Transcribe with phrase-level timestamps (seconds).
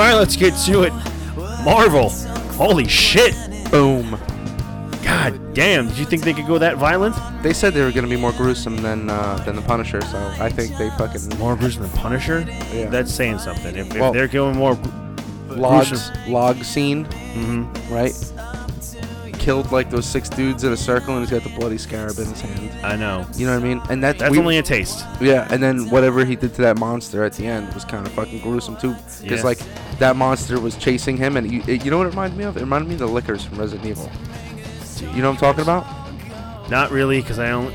[0.00, 0.94] All right, let's get to it.
[1.62, 2.08] Marvel.
[2.56, 3.34] Holy shit.
[3.70, 4.18] Boom.
[5.04, 5.88] God damn.
[5.88, 7.14] Did you think they could go that violent?
[7.42, 10.48] They said they were gonna be more gruesome than uh, than the Punisher, so I
[10.48, 12.46] think they fucking More gruesome than Punisher?
[12.72, 12.88] Yeah.
[12.88, 13.76] That's saying something.
[13.76, 14.78] If, if Well- they're going more.
[15.50, 17.92] logs log scene, Mm-hmm.
[17.92, 18.14] right?
[19.40, 22.26] Killed like those six dudes in a circle, and he's got the bloody scarab in
[22.26, 22.70] his hand.
[22.84, 23.26] I know.
[23.36, 23.82] You know what I mean?
[23.88, 25.04] And that That's we- only a taste.
[25.20, 28.12] Yeah, and then whatever he did to that monster at the end was kind of
[28.12, 29.42] fucking gruesome too, because Yeah.
[29.42, 29.58] like
[29.98, 32.56] that monster was chasing him, and you, you know what it reminded me of?
[32.58, 34.10] It reminded me of the lickers from Resident Evil.
[35.00, 35.86] You know what I'm talking about?
[36.70, 37.74] Not really, because I don't.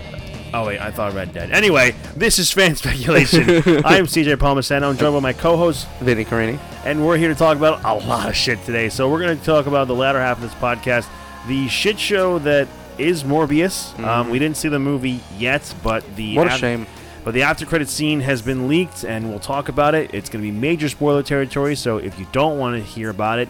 [0.53, 1.49] Oh wait, I thought Red Dead.
[1.51, 3.41] Anyway, this is fan speculation.
[3.83, 4.89] I am CJ Palmisano.
[4.89, 6.59] I'm joined by my co-host, Vinny Carini.
[6.85, 8.87] and we're here to talk about a lot of shit today.
[8.89, 11.07] So we're going to talk about the latter half of this podcast,
[11.47, 13.97] the shit show that is Morbius.
[14.03, 16.37] Um, we didn't see the movie yet, but the Mm-hmm.
[16.37, 16.87] What a af- shame.
[17.23, 20.13] But the after credit scene has been leaked, and we'll talk about it.
[20.13, 23.39] It's going to be major spoiler territory, so if you don't want to hear about
[23.39, 23.49] it,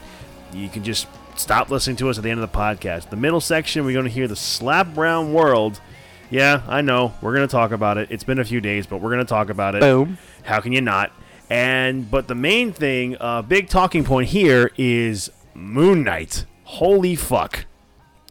[0.54, 3.10] you can just stop listening to us at the end of the podcast.
[3.10, 5.82] The middle section, we're going to hear the Slap Brown World.
[6.30, 7.14] Yeah, I know.
[7.22, 8.08] We're going to talk about it.
[8.12, 9.82] It's been a few days, but we're going to talk about it.
[9.82, 10.18] Boom.
[10.44, 11.12] How can you not?
[11.50, 16.46] And but the main thing, uh, big talking point here is Moon Knight.
[16.64, 17.66] Holy fuck,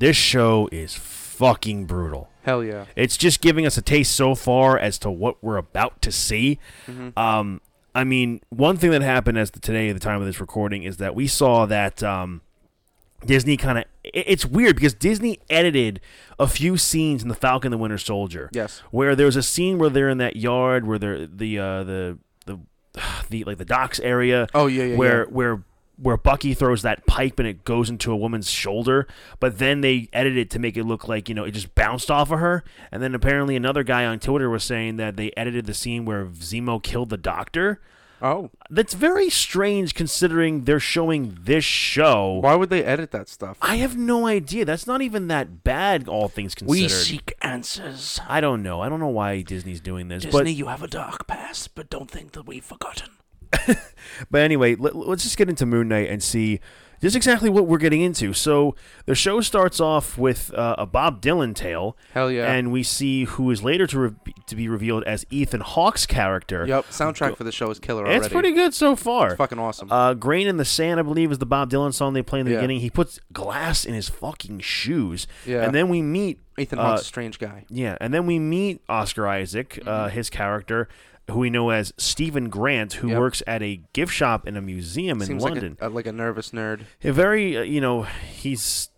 [0.05, 2.29] this show is fucking brutal.
[2.43, 2.85] Hell yeah.
[2.95, 6.59] It's just giving us a taste so far as to what we're about to see.
[7.17, 7.63] Um,
[7.95, 10.83] I mean, one thing that happened as the today, at the time of this recording,
[10.83, 12.43] is that we saw that um,
[13.25, 13.85] Disney kind of.
[14.05, 16.03] It's weird because Disney edited
[16.39, 18.51] a few scenes in the Falcon and the Winter Soldier.
[18.53, 18.83] Yes.
[18.91, 22.59] Where there's a scene where they're in that yard where they're the uh, the the
[23.31, 24.49] the like the docks area.
[24.53, 25.31] Oh, yeah, yeah, Where yeah.
[25.31, 25.63] where
[25.97, 29.07] where Bucky throws that pipe and it goes into a woman's shoulder,
[29.41, 32.11] but then they edit it to make it look like you know it just bounced
[32.11, 32.65] off of her.
[32.91, 36.27] And then apparently another guy on Twitter was saying that they edited the scene where
[36.27, 37.81] Zemo killed the doctor.
[38.23, 42.39] Oh, That's very strange considering they're showing this show.
[42.43, 43.59] why would they edit that stuff?
[43.61, 44.65] I have no idea.
[44.65, 46.83] That's not even that bad, all things considered.
[46.85, 48.21] We seek answers.
[48.27, 48.81] I don't know.
[48.81, 51.91] I don't know why Disney's doing this, Disney, but you have a dark past, but
[51.91, 53.11] don't think that we've forgotten.
[54.31, 56.61] But anyway, let, us just get into Moon Knight and see
[57.01, 58.33] just exactly what we're getting into.
[58.33, 58.77] So
[59.07, 61.97] the show starts off with uh, a Bob Dylan tale.
[62.13, 62.51] Hell yeah.
[62.53, 66.65] And we see who is later to re- to be revealed as Ethan Hawke's character.
[66.67, 68.19] Yep, soundtrack for the show is killer already.
[68.25, 69.29] It's pretty good so far.
[69.31, 69.91] It's fucking awesome.
[69.91, 72.47] Uh, Grain in the Sand, I believe, is the Bob Dylan song they play in
[72.47, 72.59] the Yeah.
[72.59, 72.81] beginning.
[72.81, 75.27] He puts glass in his fucking shoes.
[75.45, 75.65] Yeah.
[75.65, 77.65] And then we meet Ethan uh, Hawke's a strange guy.
[77.69, 80.89] yeah, and then we meet Oscar Isaac, uh, his character,
[81.31, 83.19] who we know as Steven Grant, who Yep.
[83.19, 85.79] works at a gift shop in a museum in London.
[85.81, 86.83] like a, a, like a nervous nerd.
[87.03, 88.91] A very, uh, you know, he's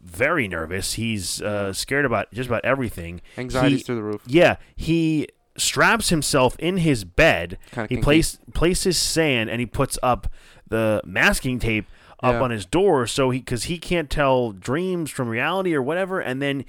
[0.00, 0.94] very nervous.
[0.94, 3.20] He's uh, scared about just about everything.
[3.36, 4.22] Anxiety's He- through the roof.
[4.26, 7.58] Yeah, he straps himself in his bed.
[7.72, 8.02] Kinda he kinky.
[8.02, 10.28] place, places sand and he puts up
[10.68, 11.86] the masking tape
[12.22, 12.42] up Yeah.
[12.42, 16.20] on his door so he because he can't tell dreams from reality or whatever.
[16.20, 16.64] And then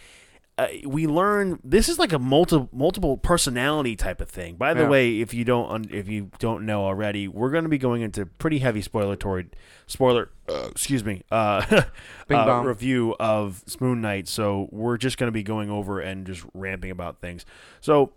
[0.63, 4.55] uh, we learn this is like a multi, multiple personality type of thing.
[4.55, 4.89] By the Yeah.
[4.89, 8.01] way, if you don't un- if you don't know already, we're going to be going
[8.01, 9.47] into pretty heavy spoileratory
[9.87, 10.29] spoiler.
[10.47, 11.23] Uh, excuse me.
[11.31, 11.83] Uh,
[12.29, 14.27] uh, review of Moon Knight.
[14.27, 17.45] So we're just going to be going over and just ramping about things.
[17.79, 18.11] So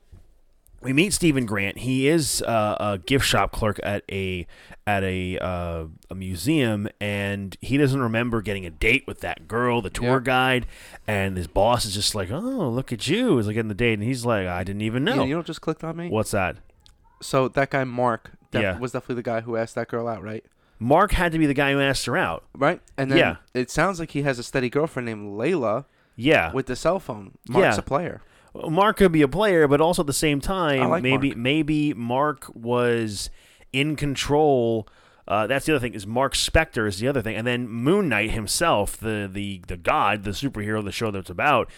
[0.85, 1.79] we meet Steven Grant.
[1.79, 4.47] He is uh, a gift shop clerk at a
[4.87, 9.81] at a uh, a museum, and he doesn't remember getting a date with that girl,
[9.83, 10.67] the tour guide.
[11.07, 13.95] And his boss is just like, "Oh, look at you!" Is like getting the date,
[13.95, 16.09] and he's like, "I didn't even know." Yeah, you know just clicked on me?
[16.11, 16.57] What's that?
[17.23, 18.79] So that guy Mark def- Yeah.
[18.79, 20.45] was definitely the guy who asked that girl out, right?
[20.79, 22.45] Mark had to be the guy who asked her out.
[22.55, 22.83] Right?
[22.99, 23.37] And then Yeah.
[23.55, 25.87] it sounds like he has a steady girlfriend named Layla
[26.17, 27.39] Yeah, with the cell phone.
[27.49, 27.81] Mark's Yeah.
[27.81, 28.21] a player.
[28.55, 31.39] Mark could be a player, but also at the same time, like maybe Mark.
[31.39, 33.31] maybe Mark was
[33.73, 34.87] in control.
[35.27, 35.95] Uh, that's the other thing.
[35.95, 39.77] Is Mark Spector is the other thing, and then Moon Knight himself, the the the
[39.77, 41.71] god, the superhero, the show that's about.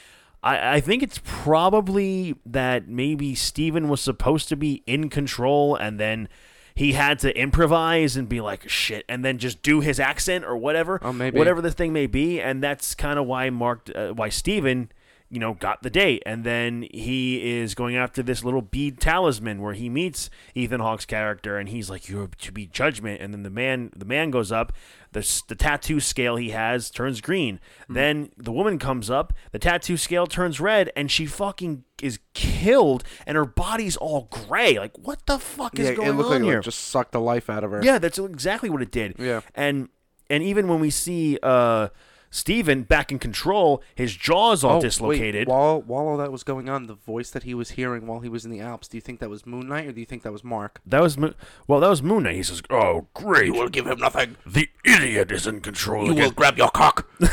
[0.42, 5.98] I, I think it's probably that maybe Steven was supposed to be in control, and
[5.98, 6.28] then
[6.74, 10.56] he had to improvise and be like shit, and then just do his accent or
[10.56, 11.38] whatever, Oh, maybe.
[11.38, 14.90] whatever the thing may be, and that's kind of why Mark, uh, why Steven
[15.30, 16.22] you know, got the date.
[16.24, 21.04] And then he is going after this little bead talisman where he meets Ethan Hawke's
[21.04, 23.20] character and he's like, You're to be judgment.
[23.20, 24.72] And then the man the man goes up,
[25.12, 27.58] the, the tattoo scale he has turns green.
[27.88, 27.94] Hmm.
[27.94, 33.02] Then the woman comes up, the tattoo scale turns red, and she fucking is killed
[33.26, 34.78] and her body's all gray.
[34.78, 36.54] Like, what the fuck is Yeah, going it looked on like it here?
[36.56, 37.80] like, just sucked the life out of her.
[37.82, 39.16] Yeah, that's exactly what it did.
[39.18, 39.40] Yeah.
[39.54, 39.88] And
[40.30, 41.88] and even when we see uh
[42.36, 45.48] Steven back in control, his jaw's all Oh, wait, dislocated.
[45.48, 48.28] while while all that was going on, the voice that he was hearing while he
[48.28, 50.22] was in the Alps, do you think that was Moon Knight or do you think
[50.22, 50.80] that was Mark?
[50.86, 51.32] that was Mo-
[51.66, 52.34] well, that was Moon Knight.
[52.36, 54.36] He says, "Oh, great, You will give him nothing.
[54.46, 57.08] the idiot is in control You again." Will grab your cock.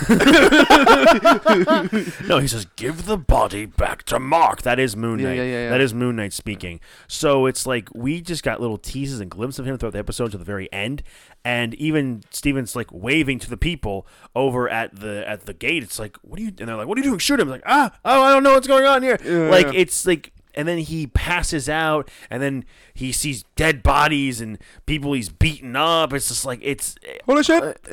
[2.28, 5.36] No, he says, "Give the body back to Mark." That is Moon Knight.
[5.38, 5.70] yeah, yeah, yeah.
[5.70, 6.80] That is Moon Knight speaking.
[7.08, 10.32] So it's like we just got little teases and glimpses of him throughout the episode
[10.32, 11.04] to the very end,
[11.44, 15.84] and even Steven's like waving to the people over at the at the gate.
[15.84, 17.20] It's like, "What are you?" And they're like, "What are you doing?
[17.20, 19.18] Shoot him!" Like, "Ah, oh, I don't know what's going on here."
[19.50, 19.80] like yeah.
[19.80, 20.33] it's like.
[20.56, 25.76] And then he passes out, and then he sees dead bodies and people he's beaten
[25.76, 26.14] up.
[26.14, 26.96] It's just like it's
[27.26, 27.78] Holy shit!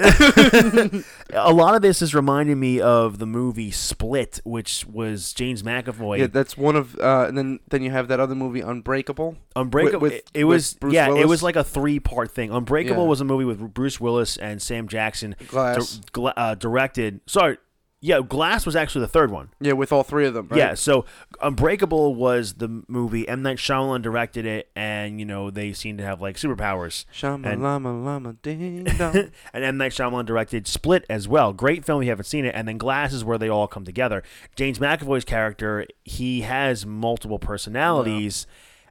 [1.33, 6.19] a lot of this is reminding me of the movie Split, which was James McAvoy.
[6.19, 6.99] yeah, that's one of.
[6.99, 9.37] Uh, and then then you have that other movie, Unbreakable.
[9.57, 10.01] Unbreakable.
[10.01, 12.51] with- it, it with was Bruce yeah, it was like a three part thing.
[12.51, 13.09] Unbreakable Yeah.
[13.09, 15.35] was a movie with Bruce Willis and Sam Jackson.
[15.49, 16.01] Glass.
[16.13, 17.21] di- uh, directed.
[17.27, 17.59] Sorry,
[18.03, 19.51] yeah, Glass was actually the third one.
[19.61, 20.49] Yeah, with all three of them.
[20.49, 20.59] Right?
[20.59, 21.05] Yeah, so
[21.43, 23.29] Unbreakable was the movie.
[23.29, 27.05] M Night Shyamalan directed it, and you know they seem to have like superpowers.
[27.13, 29.31] Shama And- lama lama ding dong.
[29.53, 31.53] and M Night Shyamalan directed Split as well.
[31.53, 32.01] Great film.
[32.03, 34.23] If you haven't seen it, and then Glass is where they all come together.
[34.57, 38.47] James McAvoy's character, he has multiple personalities,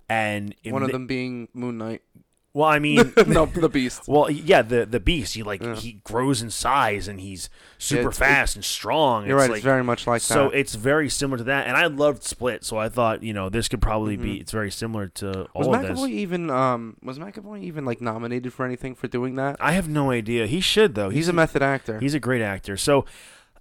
[0.08, 2.02] and in one of the- them being Moon Knight.
[2.52, 4.08] Well, I mean, no, the Beast.
[4.08, 5.36] well, yeah, the the beast.
[5.36, 5.76] He like Yeah.
[5.76, 7.48] he grows in size, and he's
[7.78, 9.28] super it's- fast and strong.
[9.28, 9.50] You're it's right.
[9.52, 10.50] Like, it's very much like so that.
[10.52, 13.50] So it's very similar to that, and I loved Split, so I thought you know
[13.50, 14.40] this could probably be.
[14.40, 16.10] It's very similar to all was of McAvoy this.
[16.10, 19.56] even um was McAvoy even like nominated for anything for doing that?
[19.60, 20.48] I have no idea.
[20.48, 21.10] He should though.
[21.12, 22.00] He's a method actor.
[22.00, 22.78] He's a great actor.
[22.78, 23.06] So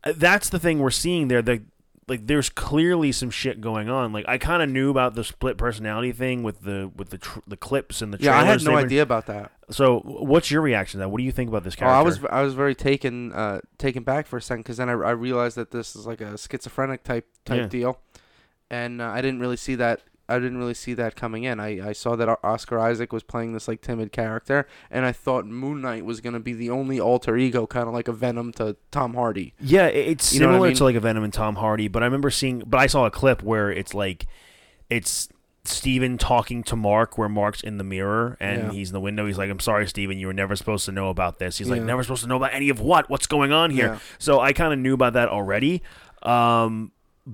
[0.03, 1.43] uh, that's the thing we're seeing there.
[1.43, 1.63] The
[2.09, 4.13] like, there's clearly some shit going on.
[4.13, 7.41] Like, I kind of knew about the split personality thing with the with the tr-
[7.47, 9.53] the clips and the yeah, I had no idea about that.
[9.71, 11.09] So, what's your reaction to that?
[11.11, 11.99] What do you think about this Oh, character?
[11.99, 14.93] I was I was very taken uh taken back for a second because then I,
[14.93, 17.67] I realized that this is like a schizophrenic type type Yeah.
[17.67, 18.01] deal,
[18.71, 20.01] and uh, I didn't really see that.
[20.29, 21.59] I didn't really see that coming in.
[21.59, 25.47] I, I saw that Oscar Isaac was playing this like timid character, and I thought
[25.47, 28.77] Moon Knight was gonna be the only alter ego, kind of like a Venom to
[28.91, 29.55] Tom Hardy.
[29.61, 30.77] Yeah, it's You know I similar mean?
[30.77, 33.11] to like a Venom and Tom Hardy, but I remember seeing, but I saw a
[33.11, 34.27] clip where it's like,
[34.91, 35.29] it's
[35.65, 38.71] Steven talking to Mark, where Mark's in the mirror and Yeah.
[38.73, 39.27] he's in the window.
[39.27, 41.83] He's like, "I'm sorry, Steven, you were never supposed to know about this." He's like,
[41.83, 43.11] "Never supposed to know about any of what?
[43.11, 43.99] What's going on here?" Yeah.
[44.19, 45.83] So I kind of knew about that already,
[46.23, 46.93] um,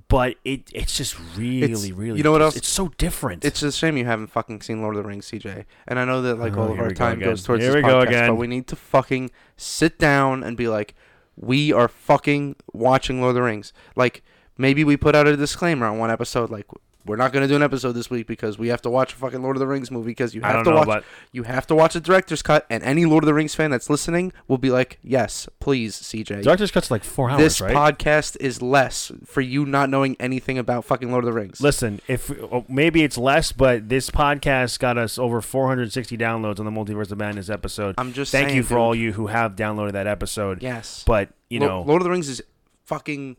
[0.09, 2.57] but it it's just really, It's- really, you know what else?
[2.57, 3.45] It's so different.
[3.45, 5.65] It's a shame you haven't fucking seen Lord of the Rings, CJ.
[5.87, 7.29] And I know that like Oh, all of our go time again.
[7.31, 8.29] goes towards Here this we go podcast, again.
[8.31, 10.95] but we need to fucking sit down and be like,
[11.37, 13.73] we are fucking watching Lord of the Rings.
[13.95, 14.23] Like
[14.59, 16.67] maybe we put out a disclaimer on one episode, like
[17.07, 19.43] we're not gonna do an episode this week because we have to watch a fucking
[19.43, 21.75] Lord of the Rings movie because you have to know, watch but you have to
[21.75, 24.71] watch the director's cut, and any Lord of the Rings fan that's listening will be
[24.71, 26.43] like, yes, please, CJ.
[26.43, 27.75] Director's Cut's like four hours, this right?
[27.75, 31.61] podcast is less for you not knowing anything about fucking Lord of the Rings.
[31.61, 36.65] Listen, if oh, maybe it's less, but this podcast got us over 460 downloads on
[36.65, 37.95] the Multiverse of Madness episode.
[37.99, 38.79] I'm just Thank saying, you for dude.
[38.79, 40.63] all you who have downloaded that episode.
[40.63, 41.05] Yes.
[41.07, 42.43] But you Lo- know, Lord of the Rings is
[42.85, 43.37] fucking.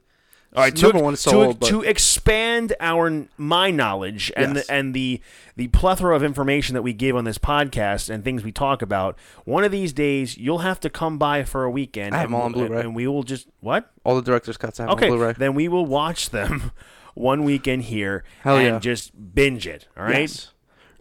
[0.55, 4.67] All right, to, one, it's so to, to expand our my knowledge and Yes.
[4.67, 5.21] the, and the
[5.55, 9.17] the plethora of information that we give on this podcast and things we talk about.
[9.45, 12.13] One of these days, you'll have to come by for a weekend.
[12.15, 12.81] I have and all on Blu-ray.
[12.81, 13.91] and we will just what?
[14.03, 15.33] all the director's cuts I have Okay, on Blu-ray.
[15.37, 16.71] then we will watch them
[17.15, 18.79] one weekend here Hell and yeah.
[18.79, 19.87] just binge it.
[19.97, 20.19] All right.
[20.21, 20.51] Yes.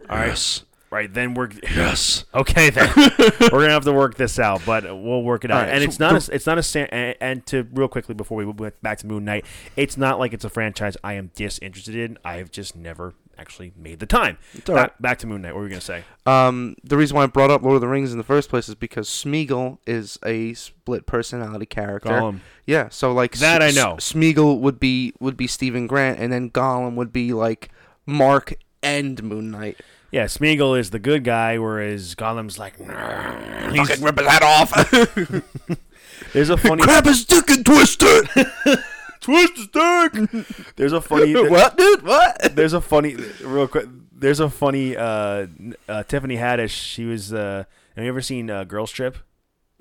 [0.09, 0.27] All right.
[0.27, 0.63] Yes.
[0.95, 2.23] Right, then we're Yes.
[2.33, 2.69] okay.
[2.69, 5.63] Then we're gonna have to work this out, but we'll work it out.
[5.63, 6.21] Right, and so it's not.
[6.21, 6.93] the- a, it's not a.
[6.93, 10.31] And, and to real quickly before we went back to Moon Knight, it's not like
[10.31, 12.17] it's a franchise I am disinterested in.
[12.23, 14.37] I have just never actually made the time.
[14.53, 15.01] It's all Ba- right.
[15.01, 15.49] Back to Moon Knight.
[15.53, 16.05] What were we gonna say?
[16.25, 18.69] Um, the reason why I brought up Lord of the Rings in the first place
[18.69, 22.07] is because Smeagol is a split personality character.
[22.09, 22.39] Gollum.
[22.65, 23.95] Yeah, so like That I know.
[23.97, 27.69] Smeagol would be would be Steven Grant, and then Gollum would be like
[28.05, 29.77] Mark and Moon Knight.
[30.15, 32.79] Yeah, Smeagol is the good guy, whereas Gollum's like.
[32.79, 34.71] "Nah." He's- rip his head off.
[36.33, 36.83] there's a funny.
[36.83, 38.79] Grab his dick and twist it.
[39.19, 40.45] Twist his dick.
[40.77, 41.33] There's a funny.
[41.49, 42.03] what, dude?
[42.03, 42.55] What?
[42.55, 45.47] there's a funny real quick there's a funny uh,
[45.89, 49.17] uh tiffany haddish she was uh have you ever seen uh, girls trip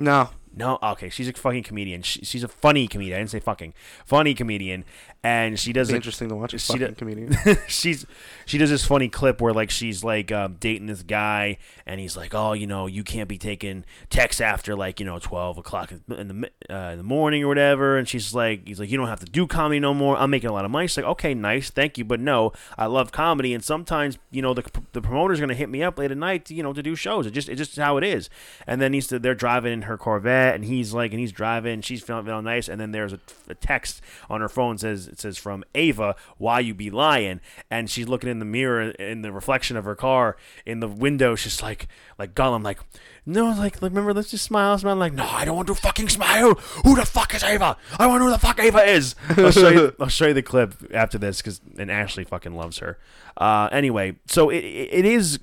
[0.00, 0.31] No.
[0.56, 2.02] No okay she's a fucking comedian.
[2.02, 3.16] She, she's a funny comedian.
[3.16, 3.75] I didn't say fucking.
[4.04, 4.84] Funny comedian.
[5.23, 7.37] And she does It's interesting to watch a she fucking do- comedian.
[7.68, 8.06] she's
[8.46, 12.16] she does this funny clip where like she's like um, dating this guy and he's
[12.16, 15.92] like oh you know you can't be taking texts after like you know 12 o'clock
[15.92, 17.96] in the uh, in the morning or whatever.
[17.96, 20.16] And she's like he's like you don't have to do comedy no more.
[20.16, 20.87] I'm making a lot of money.
[20.87, 21.70] She's like okay nice.
[21.70, 22.04] Thank you.
[22.04, 25.82] But no i love comedy and sometimes you know the, the promoter's gonna hit me
[25.82, 27.26] up late at night to, you know to do shows.
[27.26, 28.28] It just it's just how it is.
[28.66, 31.75] And then he's they're driving in her corvette upset, and he's like, and he's driving.
[31.75, 35.07] and She's feeling feeling nice, and then there's a, a text on her phone says
[35.07, 39.23] it says from Ava, "Why you be lying?" And she's looking in the mirror in
[39.23, 40.37] the reflection of her car
[40.67, 41.35] in the window.
[41.35, 42.81] She's like, like Gollum, like,
[43.27, 44.97] no, like, remember, let's just smile, smile.
[44.97, 46.55] Like, no, I don't want to fucking smile.
[46.85, 47.77] Who the fuck is Ava?
[47.99, 49.15] I want to know who the fuck Ava is.
[49.31, 49.95] I'll show you.
[50.01, 52.99] I'll show you the clip after this because and Ashley fucking loves her.
[53.37, 55.39] Uh, anyway, so it it it is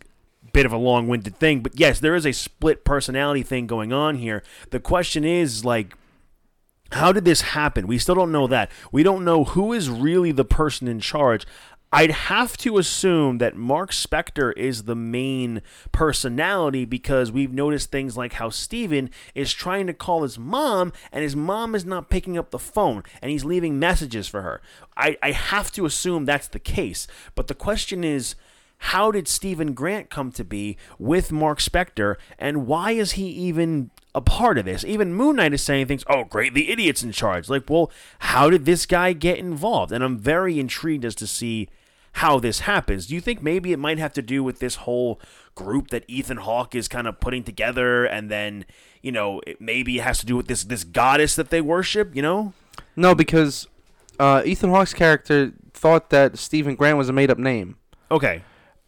[0.53, 4.15] bit of a long-winded thing, but yes, there is a split personality thing going on
[4.15, 4.43] here.
[4.69, 5.95] The question is like
[6.93, 7.87] how did this happen?
[7.87, 8.69] We still don't know that.
[8.91, 11.45] We don't know who is really the person in charge.
[11.93, 18.15] I'd have to assume that Mark Spector is the main personality because we've noticed things
[18.15, 22.37] like how Steven is trying to call his mom and his mom is not picking
[22.37, 24.61] up the phone and he's leaving messages for her.
[24.95, 27.07] I, I have to assume that's the case.
[27.35, 28.35] But the question is,
[28.85, 33.91] how did Steven Grant come to be with Mark Spector, and why is he even
[34.15, 34.83] a part of this?
[34.83, 37.47] Even Moon Knight is saying things, oh, great, the idiot's in charge.
[37.47, 39.91] Like, well, how did this guy get involved?
[39.91, 41.69] And I'm very intrigued as to see
[42.13, 43.05] how this happens.
[43.05, 45.21] Do you think maybe it might have to do with this whole
[45.53, 48.65] group that Ethan Hawke is kind of putting together, and then,
[49.03, 52.15] you know, it maybe it has to do with this this goddess that they worship,
[52.15, 52.53] you know?
[52.95, 53.67] No, because
[54.19, 57.77] uh, Ethan Hawke's character thought that Steven Grant was a made-up name.
[58.09, 58.41] Okay.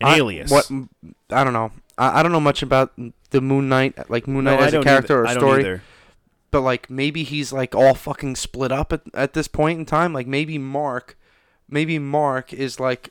[0.03, 0.51] An I- alias.
[0.51, 0.69] What?
[1.29, 1.71] I don't know.
[1.97, 2.93] I, I don't know much about
[3.31, 5.39] the Moon Knight, like Moon Knight I as a character either.
[5.39, 5.81] or a story.
[6.51, 10.13] But like maybe he's like all fucking split up at, at this point in time.
[10.13, 11.17] Like maybe Mark,
[11.67, 13.09] maybe Mark is like,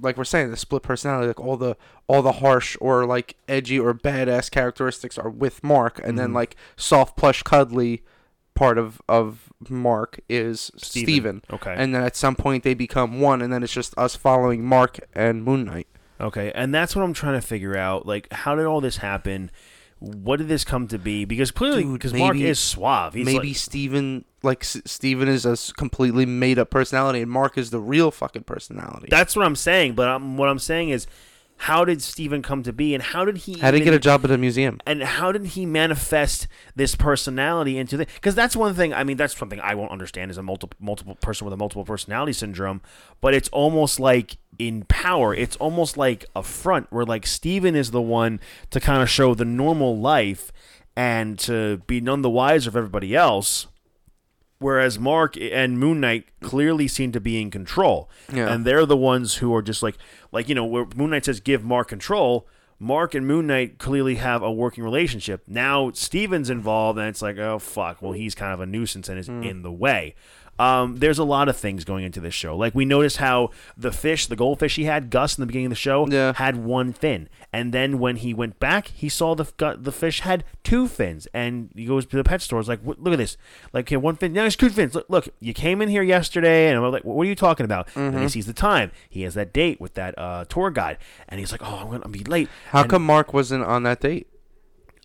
[0.00, 1.26] like we're saying, the split personality.
[1.26, 1.76] Like all the
[2.06, 6.34] all the harsh or like edgy or badass characteristics are with Mark, and then Mhm.
[6.36, 8.02] like soft, plush, cuddly
[8.54, 11.04] part of of Mark is Steven.
[11.06, 11.42] Steven.
[11.52, 11.74] Okay.
[11.76, 14.98] And then at some point they become one, and then it's just us following Mark
[15.14, 15.88] and Moon Knight.
[16.22, 18.06] Okay, and that's what I'm trying to figure out.
[18.06, 19.50] Like, how did all this happen?
[19.98, 21.24] What did this come to be?
[21.24, 23.14] Because clearly, because Mark is suave.
[23.14, 27.56] He's maybe like, Steven like S- Steven is a completely made up personality, and Mark
[27.56, 29.08] is the real fucking personality.
[29.10, 29.94] that's what I'm saying.
[29.94, 31.06] But I'm, what I'm saying is,
[31.56, 33.58] how did Steven come to be, and how did he?
[33.58, 34.80] How did he get a job at a museum?
[34.86, 39.16] and how did he manifest this personality into the because that's one thing i mean
[39.16, 42.80] that's something i won't understand as a multiple multiple person with a multiple personality syndrome
[43.20, 47.90] but it's almost like in power it's almost like a front where like steven is
[47.90, 48.40] the one
[48.70, 50.50] to kind of show the normal life
[50.96, 53.66] and to be none the wiser of everybody else
[54.62, 58.52] whereas mark and moon knight clearly seem to be in control Yeah.
[58.52, 59.96] and they're the ones who are just like
[60.30, 62.46] like you know where moon knight says give mark control
[62.78, 67.38] mark and moon knight clearly have a working relationship now steven's involved and it's like
[67.38, 69.42] oh fuck well he's kind of a nuisance and is Hmm.
[69.42, 70.14] in the way
[70.62, 72.56] um, there's a lot of things going into this show.
[72.56, 75.70] Like we noticed how the fish, the goldfish he had, Gus, in the beginning of
[75.70, 76.32] the show, Yeah.
[76.34, 79.46] had one fin, and then when he went back, he saw the
[79.78, 82.60] the fish had two fins, and he goes to the pet store.
[82.60, 83.36] It's like, look at this,
[83.72, 84.94] like okay, one fin, now it's two fins.
[84.94, 87.88] Look, look, you came in here yesterday, and I'm like, what are you talking about?
[87.96, 88.22] And Mm-hmm.
[88.22, 88.90] he sees the time.
[89.10, 92.08] He has that date with that uh, tour guide, and he's like, oh, I'm gonna
[92.08, 92.48] be late.
[92.70, 94.28] How And- come Mark wasn't on that date?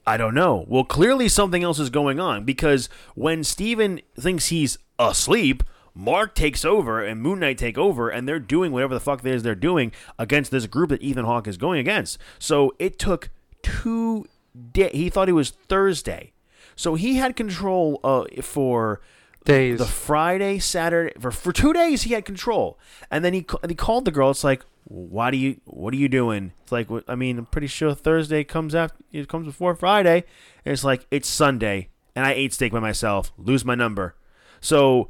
[0.08, 0.64] I don't know.
[0.70, 6.64] Well, clearly something else is going on because when Steven thinks he's asleep, Mark takes
[6.64, 9.54] over and Moon Knight take over, and they're doing whatever the fuck it is they're
[9.54, 12.18] doing against this group that Ethan Hawke is going against.
[12.40, 13.30] So it took
[13.62, 14.28] two
[14.72, 14.92] days.
[14.94, 16.32] He thought it was Thursday.
[16.76, 19.02] So he had control uh, for
[19.44, 19.80] Days.
[19.80, 22.78] the Friday, Saturday for, for two days he had control,
[23.10, 24.30] and then he he called the girl.
[24.32, 26.53] It's like, why do you what are you doing?
[26.63, 30.24] It's like, I mean, I'm pretty sure Thursday comes after it comes before Friday.
[30.63, 33.34] And it's like it's Sunday, and I ate steak by myself.
[33.38, 34.15] Lose my number.
[34.62, 35.10] So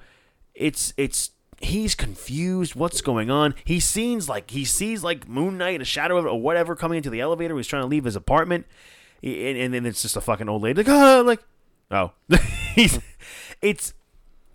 [0.55, 1.31] it's it's
[1.61, 2.73] he's confused.
[2.73, 3.53] What's going on?
[3.63, 6.97] He seems like he sees like Moon Knight, a shadow of it, or whatever coming
[6.97, 7.55] into the elevator.
[7.55, 8.65] He's trying to leave his apartment,
[9.21, 11.43] and, and then it's just a fucking old lady like, oh, like,
[11.91, 12.13] oh,
[12.73, 12.99] he's
[13.61, 13.93] it's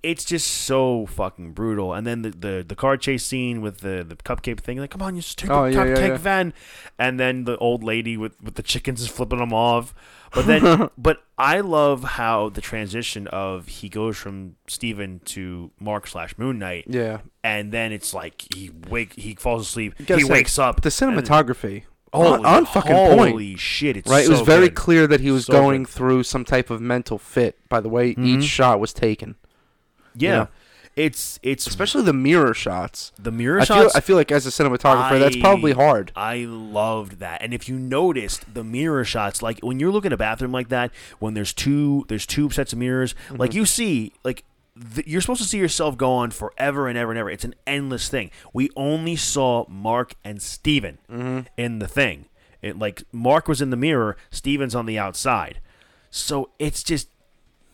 [0.02, 1.92] it's just so fucking brutal.
[1.94, 5.02] And then the, the, the car chase scene with the, the cupcake thing, like, come
[5.02, 6.16] on, you just take Oh, yeah, yeah, cupcake yeah.
[6.16, 6.54] van.
[6.98, 9.94] And then the old lady with, with the chickens is flipping them off.
[10.34, 16.06] But then, but I love how the transition of he goes from Steven to Mark
[16.06, 17.18] slash Moon Knight, yeah.
[17.44, 20.80] and then it's like he wake he falls asleep, he say, wakes up.
[20.80, 21.82] The cinematography.
[22.14, 23.58] Holy, on, on fucking holy point.
[23.60, 23.96] shit!
[23.98, 24.24] It's Right?
[24.24, 24.74] it was very good.
[24.74, 25.92] clear that he was So going good.
[25.92, 28.26] through some type of mental fit by the way Mhm.
[28.26, 29.36] each shot was taken.
[30.14, 30.48] Yeah, know.
[30.96, 33.12] it's it's Especially the mirror shots.
[33.18, 33.80] the mirror I shots.
[33.80, 36.12] feel I feel like as a cinematographer that's probably hard.
[36.14, 37.42] I loved that.
[37.42, 40.68] And if you noticed the mirror shots, like when you're looking at a bathroom like
[40.68, 43.36] that, when there's two there's two sets of mirrors, Mm-hmm.
[43.36, 44.44] like you see, like
[44.94, 47.30] th- you're supposed to see yourself go on forever and ever and ever.
[47.30, 48.30] It's an endless thing.
[48.52, 51.40] We only saw Mark and Steven Mm-hmm.
[51.56, 52.26] in the thing.
[52.60, 55.60] It like Mark was in the mirror, Steven's on the outside.
[56.10, 57.08] So it's just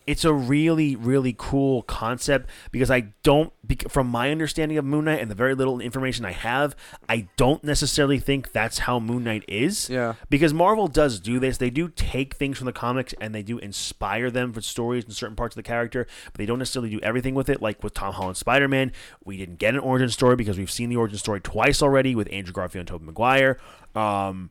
[0.09, 3.53] it's a really really cool concept because I don't
[3.87, 6.75] from my understanding of Moon Knight and the very little information I have,
[7.07, 9.87] I don't necessarily think that's how Moon Knight is.
[9.87, 10.15] Yeah.
[10.29, 11.57] Because Marvel does do this.
[11.57, 15.13] They do take things from the comics and they do inspire them for stories and
[15.13, 17.61] certain parts of the character, but they don't necessarily do everything with it.
[17.61, 18.91] Like with Tom Holland Spider Man,
[19.23, 22.27] we didn't get an origin story because we've seen the origin story twice already with
[22.31, 23.59] Andrew Garfield and Tobey Maguire.
[23.93, 24.49] Um,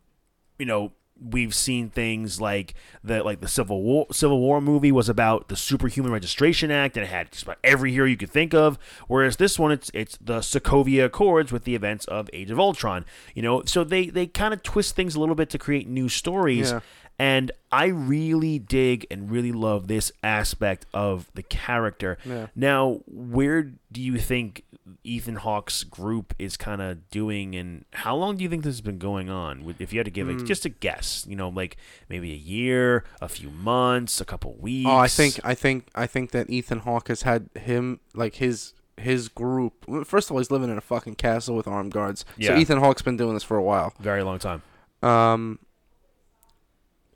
[0.58, 5.08] you know, we've seen things like the like the Civil War Civil War movie was
[5.08, 8.54] about the Superhuman Registration Act and it had just about every hero you could think
[8.54, 8.78] of.
[9.06, 13.04] Whereas this one it's it's the Sokovia Accords with the events of Age of Ultron.
[13.34, 16.08] You know, so they they kind of twist things a little bit to create new
[16.08, 16.70] stories.
[16.72, 16.80] Yeah.
[17.18, 22.16] And I really dig and really love this aspect of the character.
[22.24, 22.46] Yeah.
[22.54, 24.62] Now, where do you think
[25.02, 28.80] Ethan Hawke's group is kind of doing, and how long do you think this has
[28.80, 29.74] been going on?
[29.80, 30.38] If you had to give Hmm.
[30.38, 31.76] it just a guess, you know, like
[32.08, 34.88] maybe a year, a few months, a couple weeks.
[34.88, 38.74] Oh, I think I think I think that Ethan Hawke has had him like his
[38.96, 39.84] his group.
[40.06, 42.24] First of all, he's living in a fucking castle with armed guards.
[42.36, 42.50] Yeah.
[42.50, 43.92] So Ethan Hawke's been doing this for a while.
[44.00, 44.62] very long time.
[45.02, 45.58] Um,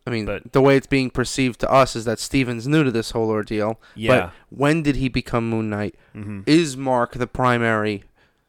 [0.06, 2.90] I mean, But- the way it's being perceived to us is that Steven's new to
[2.90, 3.80] this whole ordeal.
[3.94, 4.09] Yeah.
[4.16, 5.94] But when did he become Moon Knight?
[6.12, 8.04] hmm Is Mark the primary?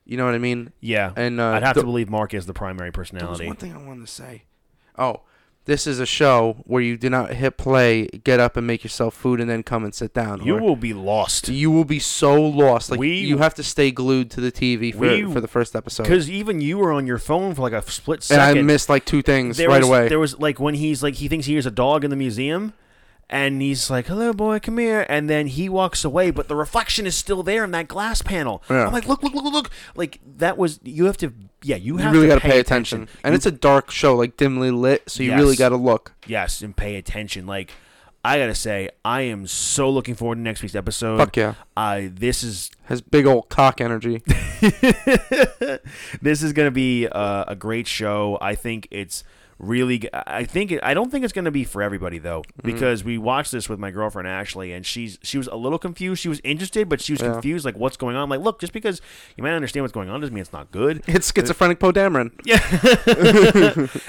[0.05, 0.73] You know what I mean?
[0.81, 1.11] Yeah.
[1.15, 3.45] And uh, I'd have the- to believe Mark is the primary personality.
[3.47, 4.43] one thing I wanted to say.
[4.97, 5.21] Oh,
[5.65, 9.13] this is a show where you do not hit play, get up and make yourself
[9.13, 10.43] food, and then come and sit down.
[10.43, 11.47] You or will be lost.
[11.49, 12.91] you will be so lost.
[12.91, 15.75] Like We- you have to stay glued to the TV for, We- for the first
[15.75, 16.03] episode.
[16.03, 18.59] Because even you were on your phone for like a split second, And.
[18.59, 20.07] I missed like two things there right was, away.
[20.09, 22.73] There was like when he's like he thinks he hears a dog in the museum,
[23.29, 27.05] and he's like, "Hello, boy, come here," and then he walks away, but the reflection
[27.07, 28.63] is still there in that glass panel.
[28.69, 28.85] Yeah.
[28.87, 31.97] I'm like, "Look, look, look, look!" Like that was you have to, yeah, you you
[31.97, 33.07] have really to got to pay attention.
[33.23, 36.13] And You- it's a dark show, like dimly lit, so you really got to look.
[36.27, 37.45] yes, and pay attention.
[37.45, 37.71] Like
[38.25, 41.17] I gotta say, I am so looking forward to next week's episode.
[41.17, 41.55] Fuck yeah.
[41.75, 44.21] I this is Has big old cock energy.
[46.21, 48.37] this is going to be uh, a great show.
[48.41, 49.23] I think it's
[49.67, 50.01] really.
[50.13, 52.71] I think I don't think it's going to be for everybody though, Mm-hmm.
[52.71, 56.21] because we watched this with my girlfriend Ashley, and she's she was a little confused.
[56.21, 57.33] She was interested, but she was Yeah.
[57.33, 58.23] confused, like what's going on.
[58.23, 59.01] I'm like, look, just because
[59.37, 61.03] you might understand what's going on doesn't mean it's not good.
[61.13, 62.31] It's schizophrenic Poe Dameron.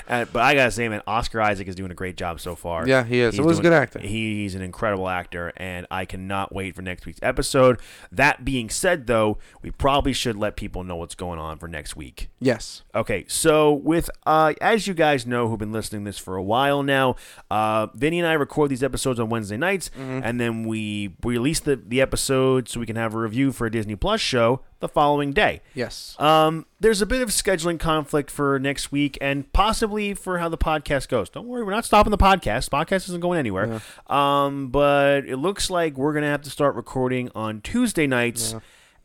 [0.09, 2.87] Uh, but I gotta say, man, Oscar Isaac is doing a great job so far.
[2.87, 3.35] Yeah, he is.
[3.35, 4.03] He's It was doing- good acting.
[4.03, 7.79] he- he's an incredible actor, and I cannot wait for next week's episode.
[8.13, 11.97] That being said, though, we probably should let people know what's going on for next
[11.97, 12.29] week.
[12.41, 12.83] Yes.
[12.95, 16.83] Okay, so with uh, as you guys know who've been listening this for a while
[16.83, 17.17] now,
[17.51, 21.77] uh, Vinny and I record these episodes on Wednesday nights, and then we release the
[21.77, 25.33] the episode so we can have a review for a Disney Plus show the following
[25.33, 25.61] day.
[25.75, 26.15] Yes.
[26.19, 30.59] Um, there's a bit of scheduling conflict for next week and possibly for how the
[30.59, 31.31] podcast goes.
[31.31, 32.69] Don't worry, we're not stopping the podcast.
[32.69, 33.81] Podcast isn't going anywhere.
[34.09, 38.61] Um, but it looks like we're gonna have to start recording on Tuesday nights Yeah.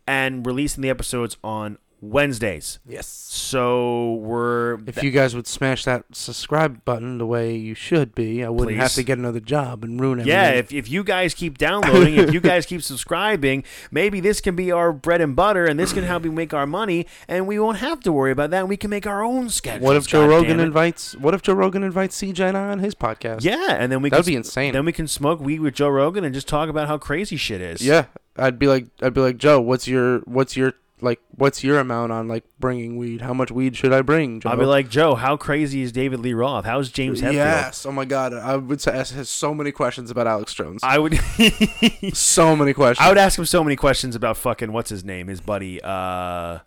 [0.08, 2.80] and releasing the episodes on Wednesdays.
[2.88, 3.08] yes.
[3.40, 8.44] So we're If you guys would smash that subscribe button the way you should be,
[8.44, 10.40] I wouldn't have to get another job and ruin everything.
[10.40, 14.56] yeah, if, if you guys keep downloading, if you guys keep subscribing, maybe this can
[14.56, 17.60] be our bread and butter, and this can help we make our money, and we
[17.60, 18.62] won't have to worry about that.
[18.62, 19.86] And we can make our own schedule.
[19.86, 21.16] what if Joe Rogan invites?
[21.16, 23.44] What if Joe Rogan invites CJ and I on his podcast?
[23.44, 24.74] Yeah, and then we That'd can be insane.
[24.74, 27.62] Then we can smoke weed with Joe Rogan and just talk about how crazy shit
[27.62, 27.82] is.
[27.86, 28.06] Yeah,
[28.38, 32.12] I'd be like, I'd be like, Joe, what's your, what's your, like, what's your amount
[32.12, 33.22] on like bringing weed?
[33.22, 34.40] How much weed should I bring?
[34.40, 34.50] Joe?
[34.50, 36.66] I'll be like, Joe, how crazy is David Lee Roth?
[36.66, 37.34] How's James Hetfield?
[37.34, 37.86] yes.
[37.86, 40.82] Oh my God, I would say ask has so many questions about Alex Jones.
[40.84, 41.20] I would
[42.14, 43.06] so many questions.
[43.06, 45.82] I would ask him so many questions about fucking what's his name, his buddy.
[45.82, 46.60] Uh,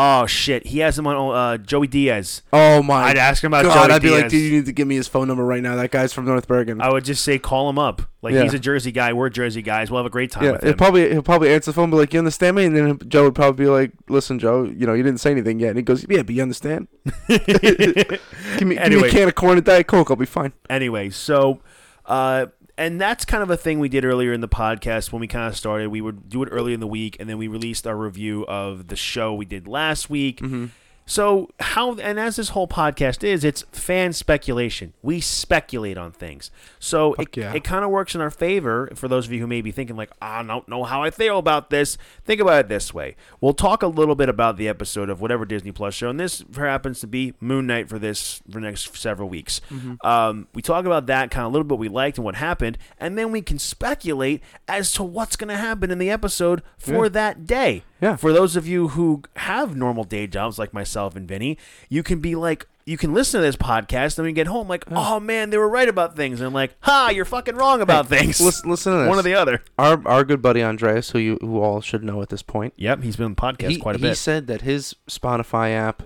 [0.00, 2.42] oh shit, he has him on uh, Joey Diaz.
[2.52, 4.72] oh my I'd ask him about God, Joey I'd be like, dude, you need to
[4.72, 5.74] give me his phone number right now.
[5.74, 6.80] That guy's from North Bergen.
[6.80, 8.02] I would just say call him up.
[8.22, 8.42] Like Yeah.
[8.44, 9.90] he's a Jersey guy, we're Jersey guys.
[9.90, 10.76] We'll have a great time yeah, with he'll him.
[10.78, 13.34] probably he'll probably answer the phone, be like, "You understand me?" And then Joe would
[13.34, 16.04] probably be like, "Listen, Joe, you know, you didn't say anything yet." And he goes,
[16.08, 16.88] "Yeah, but you understand?
[17.28, 18.18] give me
[18.58, 19.08] give me Anyway.
[19.08, 21.60] a can of corn and diet coke, I'll be fine." anyway, so
[22.06, 22.46] uh
[22.78, 25.48] and that's kind of a thing we did earlier in the podcast when we kind
[25.48, 25.88] of started.
[25.88, 28.86] We would do it early in the week and then we released our review of
[28.86, 30.40] the show we did last week.
[30.40, 30.66] Mm-hmm.
[31.08, 34.92] So how and as this whole podcast is, it's fan speculation.
[35.00, 36.50] We speculate on things.
[36.78, 37.54] So it, yeah.
[37.54, 39.96] it kind of works in our favor for those of you who may be thinking
[39.96, 43.16] like, "Ah, I don't know how I feel about this." Think about it this way.
[43.40, 46.44] We'll talk a little bit about the episode of whatever Disney Plus show, and this
[46.54, 49.62] happens to be Moon Knight for this for the next several weeks.
[49.70, 50.06] Mm-hmm.
[50.06, 52.34] Um, we talk about that kind of a little bit what we liked and what
[52.34, 56.62] happened, and then we can speculate as to what's going to happen in the episode
[56.76, 57.08] for Yeah.
[57.08, 57.84] that day.
[58.00, 58.14] Yeah.
[58.16, 61.56] For those of you who have normal day jobs like myself and Vinny,
[61.88, 64.66] you can be like, you can listen to this podcast, and when you get home,
[64.66, 67.80] like, oh man, they were right about things, and I'm like, ha, you're fucking wrong
[67.82, 68.40] about things.
[68.40, 69.08] Listen, listen to this.
[69.10, 69.62] One or the other.
[69.78, 73.02] our our good buddy Andreas, who you who all should know at this point, Yep,
[73.02, 74.06] he's been on the podcast he, quite a bit.
[74.06, 74.16] he bit.
[74.18, 76.02] said that his Spotify app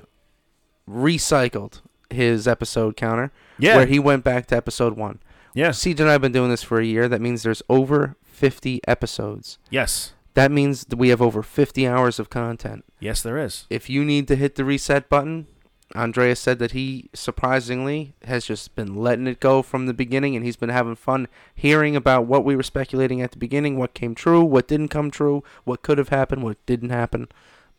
[0.89, 5.21] recycled his episode counter, yeah, where he went back to episode one.
[5.55, 7.09] yeah, CJ and I have been doing this for a year.
[7.09, 9.59] That means there's over 50 episodes.
[9.71, 12.85] yes, That means that we have over 50 hours of content.
[13.01, 13.67] yes, there is.
[13.69, 15.47] If you need to hit the reset button,
[15.95, 20.45] Andreas said that he surprisingly has just been letting it go from the beginning and
[20.45, 24.15] he's been having fun hearing about what we were speculating at the beginning, what came
[24.15, 27.29] true, what didn't come true, what could have happened, what didn't happen,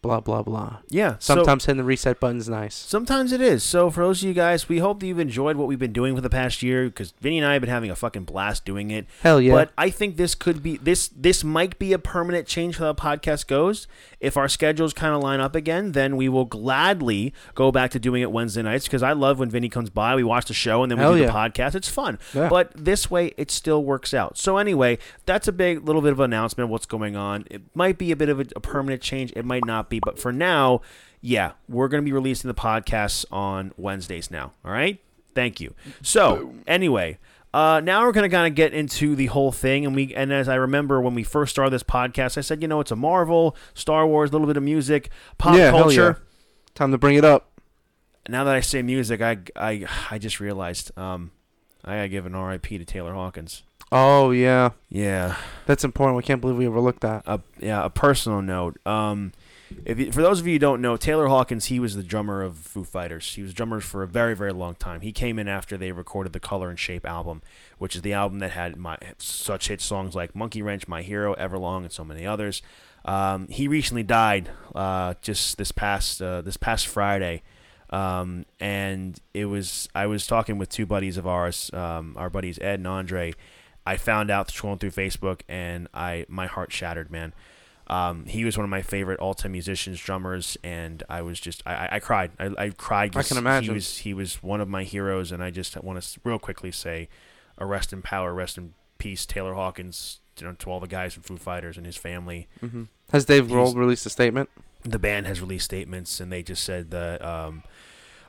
[0.03, 0.77] blah blah blah.
[0.89, 2.75] Yeah, so- Sometimes hitting the reset button's nice.
[2.75, 3.63] Sometimes it is.
[3.63, 6.13] So for those of you guys, we hope that you've enjoyed what we've been doing
[6.13, 8.91] for the past year because Vinny and I have been having a fucking blast doing
[8.91, 9.07] it.
[9.23, 9.53] Hell yeah.
[9.53, 12.93] But I think this could be this this might be a permanent change for how
[12.93, 13.87] the podcast goes.
[14.19, 17.99] If our schedules kind of line up again, then we will gladly go back to
[17.99, 20.15] doing it Wednesday nights because I love when Vinny comes by.
[20.15, 21.27] We watch the show and then we Hell do yeah.
[21.27, 21.75] the podcast.
[21.75, 22.19] It's fun.
[22.33, 22.49] Yeah.
[22.49, 24.37] But this way, it still works out.
[24.37, 27.45] So anyway, that's a big little bit of an announcement of what's going on.
[27.49, 29.31] It might be a bit of a, a permanent change.
[29.35, 29.92] It might not be.
[29.99, 30.81] But for now,
[31.21, 34.53] yeah, we're going to be releasing the podcasts on Wednesdays now.
[34.65, 34.99] All right.
[35.35, 35.73] Thank you.
[36.01, 37.17] So anyway.
[37.53, 40.49] Uh, now we're gonna kind of get into the whole thing, and we and as
[40.49, 43.55] I remember when we first started this podcast, I said, you know, it's a Marvel,
[43.75, 46.23] Star Wars, a little bit of music, pop Yeah, culture.
[46.73, 47.51] Time to bring it up.
[48.27, 51.29] Now that I say music, I, I, I just realized um,
[51.85, 52.79] I gotta give an R.I.P.
[52.79, 53.61] to Taylor Hawkins.
[53.91, 54.71] Oh yeah.
[54.89, 55.35] Yeah,
[55.67, 56.17] That's important.
[56.17, 57.21] We can't believe we overlooked that.
[57.27, 58.79] a yeah a personal note.
[58.87, 59.31] Um,
[59.85, 62.41] if you, for those of you who don't know, Taylor Hawkins, he was the drummer
[62.41, 63.35] of Foo Fighters.
[63.35, 65.01] He was drummer for a very very long time.
[65.01, 67.41] He came in after they recorded the Color and Shape album,
[67.77, 71.35] which is the album that had my such hit songs like Monkey Wrench, My Hero,
[71.35, 72.61] Everlong, and so many others.
[73.05, 77.43] Um, he recently died uh, just this past uh, this past Friday.
[77.89, 82.57] Um, and it was I was talking with two buddies of ours, um, our buddies
[82.59, 83.33] Ed and Andre.
[83.85, 87.33] I found out scrolling through Facebook, and I my heart shattered, man.
[87.93, 91.89] Um, he was one of my favorite all-time musicians, drummers, and I was just I,
[91.93, 92.31] I, cried.
[92.39, 93.15] I, I cried.
[93.15, 93.69] I can imagine.
[93.69, 96.71] He was he was one of my heroes, and I just want to real quickly
[96.71, 97.09] say,
[97.57, 100.19] a rest in power, rest in peace, Taylor Hawkins.
[100.39, 102.47] You know, to all the guys from Foo Fighters and his family.
[102.59, 104.49] hmm Has Dave Grohl released a statement?
[104.85, 107.63] the band has released statements and they just said that um,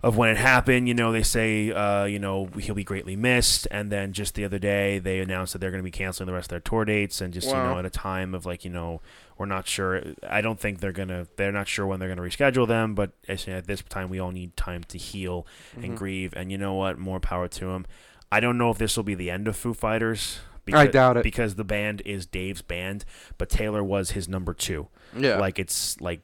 [0.04, 3.66] of when it happened you know they say uh, you know he'll be greatly missed.
[3.70, 6.32] And then just the other day they announced that they're going to be canceling the
[6.32, 8.70] rest of their tour dates and just you know at a time of like you
[8.70, 9.00] know
[9.38, 10.02] we're not sure.
[10.28, 12.94] I don't think they're going to they're not sure when they're going to reschedule them
[12.94, 15.96] but at this time we all need time to heal and Mhm.
[15.96, 16.34] grieve.
[16.36, 16.98] And you know what?
[16.98, 17.86] More power to them
[18.32, 20.40] i don't know if this will be the end of foo fighters
[20.72, 21.22] I doubt it.
[21.22, 23.04] because the band is dave's band
[23.38, 24.88] but taylor was his number two.
[25.16, 25.38] Yeah.
[25.38, 26.20] like it's like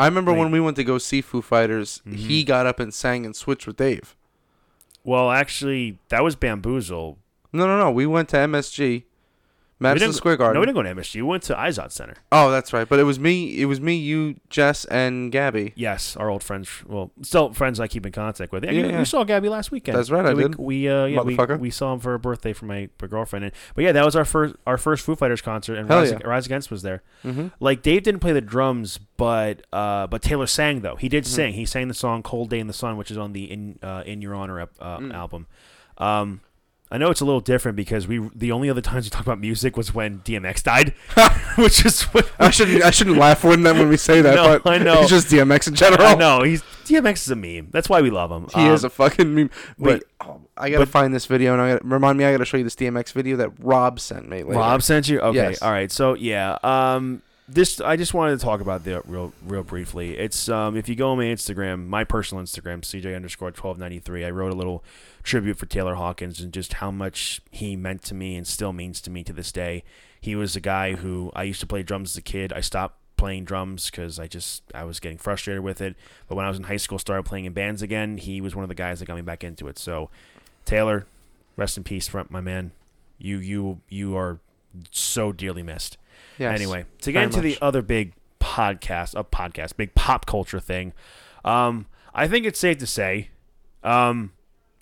[0.00, 2.14] I remember when we went to go see Foo Fighters, Mhm.
[2.16, 4.16] he got up and sang and switched with Dave.
[5.04, 7.18] Well, actually, that was Bamboozle.
[7.52, 7.90] No, no, no.
[7.90, 9.04] We went to MSG,
[9.82, 10.54] Madison didn't- Square Garden.
[10.54, 11.14] No, we didn't go to MSG.
[11.16, 12.14] We went to Izod Center.
[12.30, 12.86] oh, that's right.
[12.88, 13.58] But it was me.
[13.60, 15.72] It was me, you, Jess, and Gabby.
[15.74, 16.68] Yes, our old friends.
[16.86, 18.62] Well, still friends I keep in contact with.
[18.64, 18.98] Yeah, Yeah, yeah.
[18.98, 19.96] we saw Gabby last weekend.
[19.96, 20.54] That's right, I we, did.
[20.56, 21.58] We uh, yeah, we, Motherfucker.
[21.58, 23.46] we saw him for a birthday for my, my girlfriend.
[23.46, 26.18] And, but yeah, that was our first our first Foo Fighters concert, and Rise, yeah.
[26.26, 27.02] Rise Against was there.
[27.24, 27.46] Mm-hmm.
[27.58, 30.96] Like Dave didn't play the drums, but uh, but Taylor sang though.
[30.96, 31.28] He did Mhm.
[31.28, 31.52] sing.
[31.54, 34.02] He sang the song "Cold Day in the Sun," which is on the In uh,
[34.04, 34.66] In Your Honor uh,
[34.98, 35.14] Mm.
[35.14, 35.46] album.
[35.98, 36.40] Um,
[36.92, 39.38] I know it's a little different because we the only other times we talk about
[39.38, 40.92] music was when DMX died,
[41.56, 42.06] which is
[42.38, 42.82] I shouldn't.
[42.82, 44.34] I shouldn't laugh when that when we say that.
[44.34, 45.00] No, but I know.
[45.02, 46.16] It's just DMX in general.
[46.16, 47.68] No, he's DMX is a meme.
[47.70, 48.48] That's why we love him.
[48.52, 49.50] He Um, is a fucking meme.
[49.78, 52.24] Wait, but- oh, I gotta but- find this video and I gotta remind me.
[52.24, 54.42] I gotta show you this DMX video that Rob sent me.
[54.42, 54.58] Later.
[54.58, 55.20] Rob sent you.
[55.20, 55.62] Okay, Yes.
[55.62, 55.92] all right.
[55.92, 60.16] So yeah, um, this I just wanted to talk about the real, real briefly.
[60.16, 63.98] It's um, if you go on my Instagram, my personal Instagram, CJ underscore twelve ninety
[63.98, 64.24] three.
[64.24, 64.84] I wrote a little
[65.22, 69.00] tribute for Taylor Hawkins and just how much he meant to me and still means
[69.02, 69.82] to me to this day.
[70.20, 72.52] He was a guy who I used to play drums as a kid.
[72.52, 75.96] I stopped playing drums because I just I was getting frustrated with it.
[76.28, 78.18] But when I was in high school, started playing in bands again.
[78.18, 79.78] He was one of the guys that got me back into it.
[79.78, 80.08] So,
[80.64, 81.06] Taylor,
[81.56, 82.70] rest in peace, my man.
[83.18, 84.38] You you you are
[84.90, 85.98] so dearly missed.
[86.40, 86.58] Yes.
[86.58, 90.92] Anyway, to get very into the other big podcast, a podcast, big pop culture thing,
[91.44, 93.28] um, I think it's safe to say,
[93.84, 94.32] um,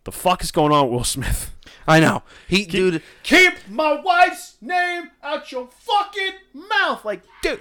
[0.04, 1.54] the fuck is going on with Will Smith?
[1.86, 2.22] I know.
[2.46, 3.02] He, dude.
[3.22, 7.60] Keep my wife's name out your fucking mouth, like, dude,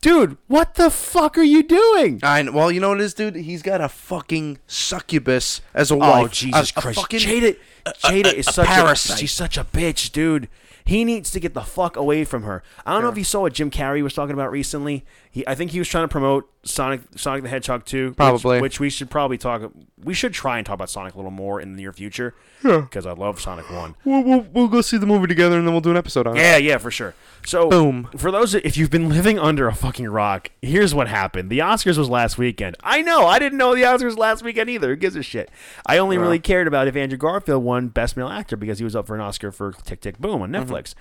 [0.00, 2.20] dude, what the fuck are you doing?
[2.22, 3.34] I well, you know what it is, dude.
[3.36, 6.32] He's got a fucking succubus as a Oh wife.
[6.32, 7.00] Jesus A- a Christ!
[7.00, 7.56] fucking- Jada,
[8.04, 9.16] Jada is such parasite.
[9.16, 10.48] a she's such a bitch, dude.
[10.84, 12.62] He needs to get the fuck away from her.
[12.84, 15.04] I don't know if you saw what Jim Carrey was talking about recently.
[15.32, 18.12] He, I think he was trying to promote Sonic, Sonic the Hedgehog 2.
[18.12, 18.60] Probably.
[18.60, 19.72] which, we should probably talk.
[20.04, 22.34] We should try and talk about Sonic a little more in the near future.
[22.62, 23.96] Because I love Sonic One.
[24.04, 26.36] We'll, we'll, we'll go see the movie together and then we'll do an episode on
[26.36, 26.40] it.
[26.40, 27.14] Yeah, yeah, for sure.
[27.46, 28.10] So, Boom.
[28.18, 31.48] for those of if you've been living under a fucking rock, here's what happened.
[31.48, 32.76] The Oscars was last weekend.
[32.84, 34.90] I know, I didn't know the Oscars was last weekend either.
[34.90, 35.50] Who gives a shit?
[35.86, 38.94] I only really cared about if Andrew Garfield won Best Male Actor because he was
[38.94, 40.94] up for an Oscar for Tick Tick Boom on Netflix.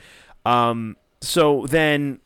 [0.45, 2.21] Um, so then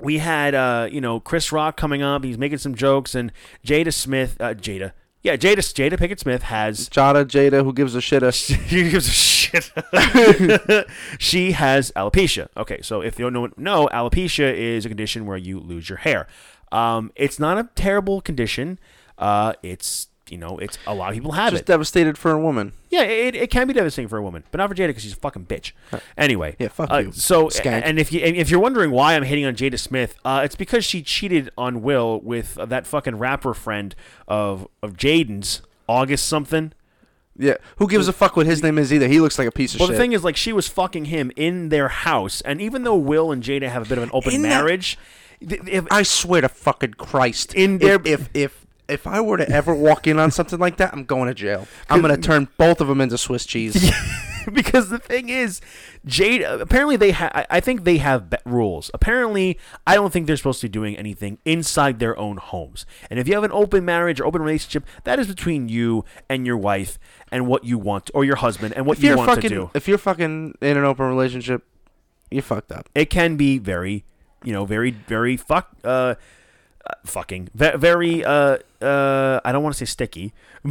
[0.00, 2.24] we had uh, you know Chris Rock coming up.
[2.24, 3.32] He's making some jokes, and
[3.64, 4.92] Jada Smith, uh, Jada,
[5.26, 8.22] yeah, Jada Jada Pickett Smith has Jada, Jada, who gives a shit?
[8.22, 9.72] A she gives a shit.
[11.18, 12.48] she has alopecia.
[12.56, 15.98] Okay, so if you don't know, know, alopecia is a condition where you lose your
[15.98, 16.28] hair.
[16.70, 18.78] Um, it's not a terrible condition.
[19.18, 21.66] Uh, it's you know, it's a lot of people have it just it.
[21.66, 22.72] devastated for a woman.
[22.90, 25.12] Yeah, it, it can be devastating for a woman, but not for Jada because she's
[25.12, 25.72] a fucking bitch.
[26.18, 27.82] Anyway, Yeah, fuck uh, you, So, skank.
[27.84, 30.56] and if you and if you're wondering why I'm hating on Jada Smith, uh, it's
[30.56, 33.94] because she cheated on Will with uh, that fucking rapper friend
[34.26, 36.72] of of Jaden's, August something.
[37.38, 39.06] Yeah, who gives a fuck what his name is either?
[39.08, 39.80] He looks like a piece of shit.
[39.80, 39.96] Well, shit.
[39.96, 43.30] the thing is, like, she was fucking him in their house, and even though Will
[43.30, 44.98] and Jada have a bit of an open In that- marriage,
[45.46, 49.36] th- if, I swear to fucking Christ, In if, their- if if if I were
[49.36, 51.66] to ever walk in on something like that, I'm going to jail.
[51.90, 53.90] I'm gonna turn both of them into Swiss cheese.
[54.52, 55.60] because the thing is,
[56.06, 57.46] Jada apparently they have.
[57.50, 58.90] I think they have be- rules.
[58.94, 62.86] Apparently, I don't think they're supposed to be doing anything inside their own homes.
[63.10, 66.46] And if you have an open marriage or open relationship, that is between you and
[66.46, 66.98] your wife
[67.32, 69.48] and what you want, or your husband and what if you you're want fucking, to
[69.48, 69.70] do.
[69.74, 71.64] if you're fucking in an open relationship,
[72.30, 72.88] you're fucked up.
[72.94, 74.04] it can be very,
[74.44, 76.14] you know, very, very fuck, uh,
[77.04, 80.32] fucking, very, uh, uh, I don't want to say sticky,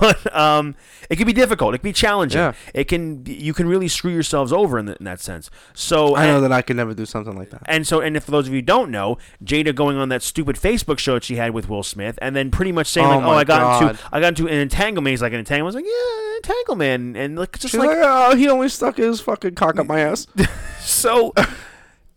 [0.00, 0.74] but um,
[1.10, 1.74] it can be difficult.
[1.74, 2.40] It can be challenging.
[2.40, 2.52] Yeah.
[2.72, 5.50] It can, you can really screw yourselves over in, th- in that sense.
[5.72, 7.62] So I know and, that I could never do something like that.
[7.66, 10.56] and so, and if for those of you don't know, Jada going on that stupid
[10.56, 13.24] Facebook show that she had with Will Smith, and then pretty much saying Oh like,
[13.26, 15.84] "Oh, I got into, I got into an entanglement." He's like, "An entanglement." I was
[15.84, 19.78] like, "Yeah, entanglement," and like just like like, oh, he only stuck his fucking cock
[19.78, 20.26] up my ass.
[20.80, 21.32] so.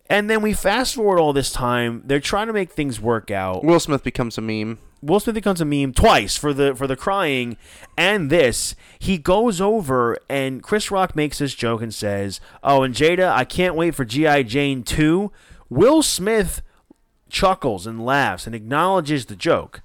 [0.09, 2.01] And then we fast forward all this time.
[2.05, 3.63] They're trying to make things work out.
[3.63, 4.79] Will Smith becomes a meme.
[5.01, 7.57] Will Smith becomes a meme twice for the for the crying
[7.97, 8.73] and this.
[8.97, 13.43] He goes over and Chris Rock makes this joke and says, "Oh, and Jada, I
[13.43, 15.31] can't wait for GI Jane 2."
[15.69, 16.61] Will Smith
[17.29, 19.81] chuckles and laughs and acknowledges the joke.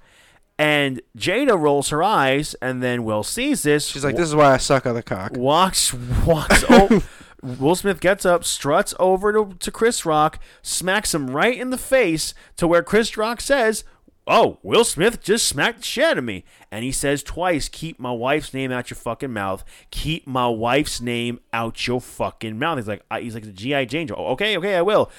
[0.57, 3.87] And Jada rolls her eyes and then Will sees this.
[3.87, 5.35] She's like, this is why I suck on the cock.
[5.35, 7.03] walks walks oh
[7.43, 11.77] Will Smith gets up, struts over to, to Chris Rock, smacks him right in the
[11.77, 13.83] face to where Chris Rock says,
[14.25, 16.45] Oh, Will Smith just smacked the shit out of me.
[16.71, 19.65] And he says twice, Keep my wife's name out your fucking mouth.
[19.91, 22.77] Keep my wife's name out your fucking mouth.
[22.77, 23.85] He's like, I, he's like the G.I.
[23.85, 24.09] Jane.
[24.15, 25.11] Oh, okay, okay, I will.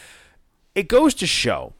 [0.74, 1.74] It goes to show.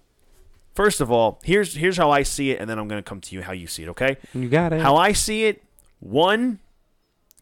[0.74, 3.34] First of all, here's here's how I see it, and then I'm gonna come to
[3.34, 4.18] you how you see it, okay?
[4.34, 4.80] You got it.
[4.80, 5.62] How I see it,
[6.00, 6.58] one,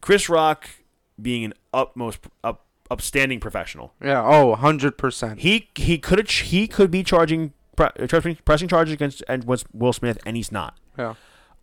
[0.01, 0.69] Chris Rock
[1.19, 3.93] being an utmost up, upstanding professional.
[4.03, 4.21] yeah.
[4.23, 5.39] Oh, 100%.
[5.39, 10.17] He he could he could be charging pressing, pressing charges against and was Will Smith,
[10.25, 10.77] and he's not.
[10.97, 11.15] Yeah.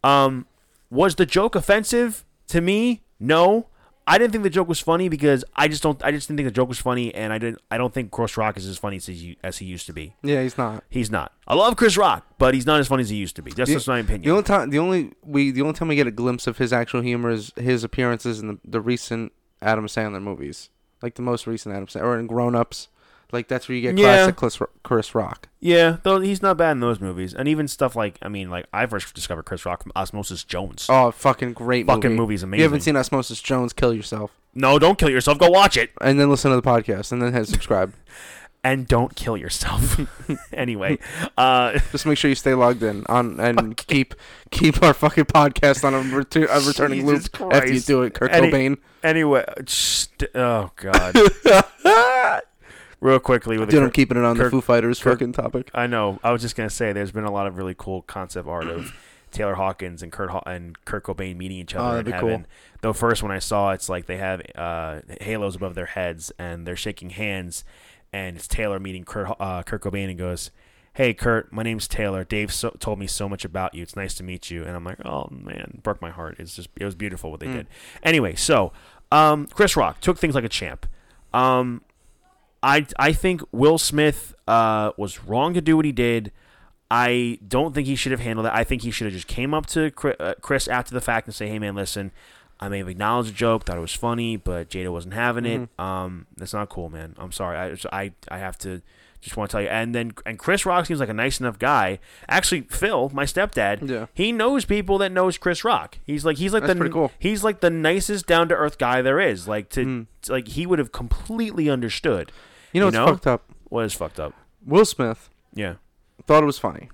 [0.03, 0.47] Um,
[0.91, 3.03] was the joke offensive to me?
[3.19, 3.67] No.
[4.07, 6.03] I didn't think the joke was funny because I just don't.
[6.03, 7.61] I just didn't think the joke was funny, and I didn't.
[7.71, 10.17] I don't think Chris Rock is as funny as he, as he used to be.
[10.25, 10.83] Yeah, he's not.
[10.89, 11.33] He's not.
[11.47, 13.53] I love Chris Rock, but he's not as funny as he used to be.
[13.53, 14.23] That's The- just my opinion.
[14.23, 16.73] The only time, the only we, the only time we get a glimpse of his
[16.73, 19.31] actual humor is his appearances in the, the recent
[19.63, 20.71] Adam Sandler movies,
[21.03, 22.89] like the most recent Adam Sandler, or in Grown Ups.
[23.33, 24.31] Like that's where you get Yeah.
[24.33, 25.49] classic Chris, Rock.
[25.61, 28.67] Yeah, though he's not bad in those movies, and even stuff like I mean, like
[28.73, 30.87] I first discovered Chris Rock from Osmosis Jones.
[30.89, 32.17] Oh, fucking great Fucking movie.
[32.21, 32.59] movie's If amazing.
[32.59, 35.39] you haven't seen Osmosis Jones, kill yourself, No, don't kill yourself.
[35.39, 37.95] Go watch it, and then listen to the podcast, and then hit subscribe.
[38.63, 39.99] and don't kill yourself.
[40.53, 40.99] anyway,
[41.39, 44.15] uh, Just make sure you stay logged in on and keep
[44.51, 47.87] keep our fucking podcast on a, retu- a returning Jesus loop after you Christ.
[47.87, 48.15] do it.
[48.15, 48.79] Kurt Any- Cobain.
[49.03, 51.17] anyway, st- oh god.
[53.01, 55.33] Real quickly with the Dude, I'm keeping it on Kirk- the Foo Fighters Kirk- fucking
[55.33, 55.71] topic.
[55.73, 56.19] I know.
[56.23, 58.93] I was just gonna say, there's been a lot of really cool concept art of
[59.31, 62.21] Taylor Hawkins and Kurt Ho- and Kurt Cobain meeting each Oh, other that'd in be
[62.21, 62.29] cool.
[62.29, 62.47] heaven.
[62.83, 66.67] Though first, when I saw, it's like they have uh, halos above their heads and
[66.67, 67.65] they're shaking hands,
[68.13, 70.51] and it's Taylor meeting Kurt uh, Kurt Cobain and goes,
[70.95, 72.25] "Hey Kurt, my name's Taylor.
[72.25, 73.83] Dave so- told me so much about you.
[73.83, 76.37] It's nice to meet you." And I'm like, "Oh man, broke my heart.
[76.39, 77.53] It's just it was beautiful what they Mm.
[77.55, 77.67] did."
[78.03, 78.73] Anyway, so
[79.13, 80.87] um, Chris Rock took things like a champ.
[81.33, 81.83] Um,
[82.63, 86.33] I I think Will Smith uh, was wrong to do what he did.
[86.93, 88.53] I don't think he should have handled it.
[88.53, 91.35] I think he should have just came up to uh, Chris after the fact and
[91.35, 92.11] say, "Hey man, listen,
[92.63, 95.61] I may have acknowledged the joke, thought it was funny, but Jada wasn't having it.
[95.63, 95.81] Mm-hmm.
[95.81, 97.15] Um, that's not cool, man.
[97.19, 97.57] I'm sorry.
[97.57, 98.83] I, I, I have to
[99.23, 99.69] just want to tell you.
[99.69, 101.99] And then, and Chris Rock seems like a nice enough guy.
[102.29, 104.07] Actually, Phil, my stepdad, Yeah.
[104.13, 105.97] he knows people that knows Chris Rock.
[106.07, 107.11] He's like, he's like That's the, cool.
[107.19, 109.49] he's like the nicest down to earth guy there is.
[109.49, 110.07] Like to, Mm.
[110.29, 112.31] like he would have completely understood.
[112.73, 113.07] You know You what's know?
[113.15, 113.45] fucked up?
[113.71, 114.35] What is fucked up?
[114.67, 115.75] Will Smith Yeah.
[116.27, 116.91] thought it was funny.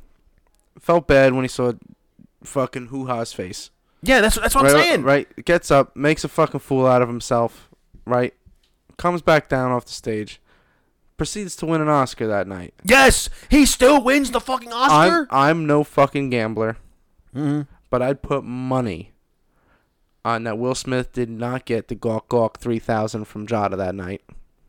[0.79, 1.73] Felt bad when he saw
[2.45, 3.71] fucking hoo ha's face.
[4.03, 5.03] Yeah, that's that's what right, I'm saying.
[5.03, 7.69] Right, gets up, makes a fucking fool out of himself.
[8.05, 8.35] Right,
[8.97, 10.41] comes back down off the stage,
[11.17, 12.75] proceeds to win an Oscar that night.
[12.85, 15.27] Yes, he still wins the fucking I'm Oscar.
[15.31, 16.77] I'm no fucking gambler,
[17.35, 17.63] mm-hmm.
[17.91, 19.13] but I'd put money
[20.25, 23.95] on that Will Smith did not get the Gawk Gawk three thousand from Jada that
[23.95, 24.23] night.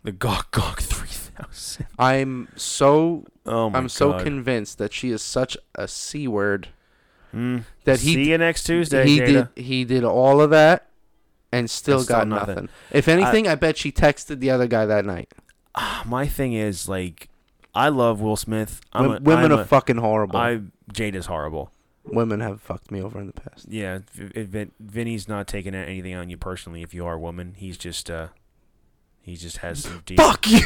[0.03, 1.87] The Gawk Gawk three thousand.
[1.99, 6.69] I'm so Oh my I'm so convinced that she is such a c word
[7.33, 7.63] Mm.
[7.83, 9.49] that he See you next Tuesday, he Jada.
[9.55, 10.89] did he did all of that
[11.51, 12.55] and still And still got nothing.
[12.55, 12.69] nothing.
[12.91, 15.31] If anything, I, bet she texted the other guy that night.
[16.05, 17.29] My thing is like,
[17.75, 18.81] I love Will Smith.
[18.93, 20.37] I'm a, women are a- fucking horrible.
[20.37, 20.61] I
[20.93, 21.71] Jada's horrible.
[22.05, 23.65] Women have fucked me over in the past.
[23.69, 26.81] Yeah, Vin, Vinny's not taking anything on you personally.
[26.81, 28.27] If you are a woman, he's just uh,
[29.27, 30.17] he just has some deep.
[30.17, 30.59] Fuck you.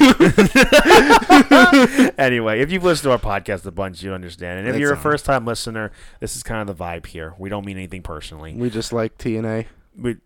[2.18, 4.60] anyway, if you've listened to our podcast a bunch, you understand.
[4.60, 5.02] And if That's you're a all.
[5.02, 7.34] first time listener, this is kind of the vibe here.
[7.38, 8.54] We don't mean anything personally.
[8.54, 9.66] we just like TNA.
[9.98, 10.18] We,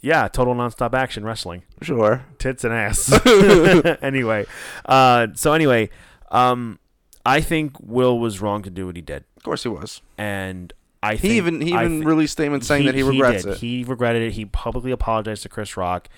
[0.00, 2.24] yeah, total nonstop action wrestling, Sure.
[2.38, 3.12] tits and ass.
[4.02, 4.44] anyway,
[4.84, 5.88] uh, so anyway,
[6.30, 6.78] um,
[7.24, 10.02] I think Will was wrong to do what he did, Of course he was.
[10.18, 13.52] and I think He even he even thi- released statements saying that he regrets did.
[13.52, 13.58] it.
[13.58, 14.32] He regretted it.
[14.32, 16.08] He publicly apologized to Chris Rock,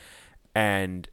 [0.55, 1.09] and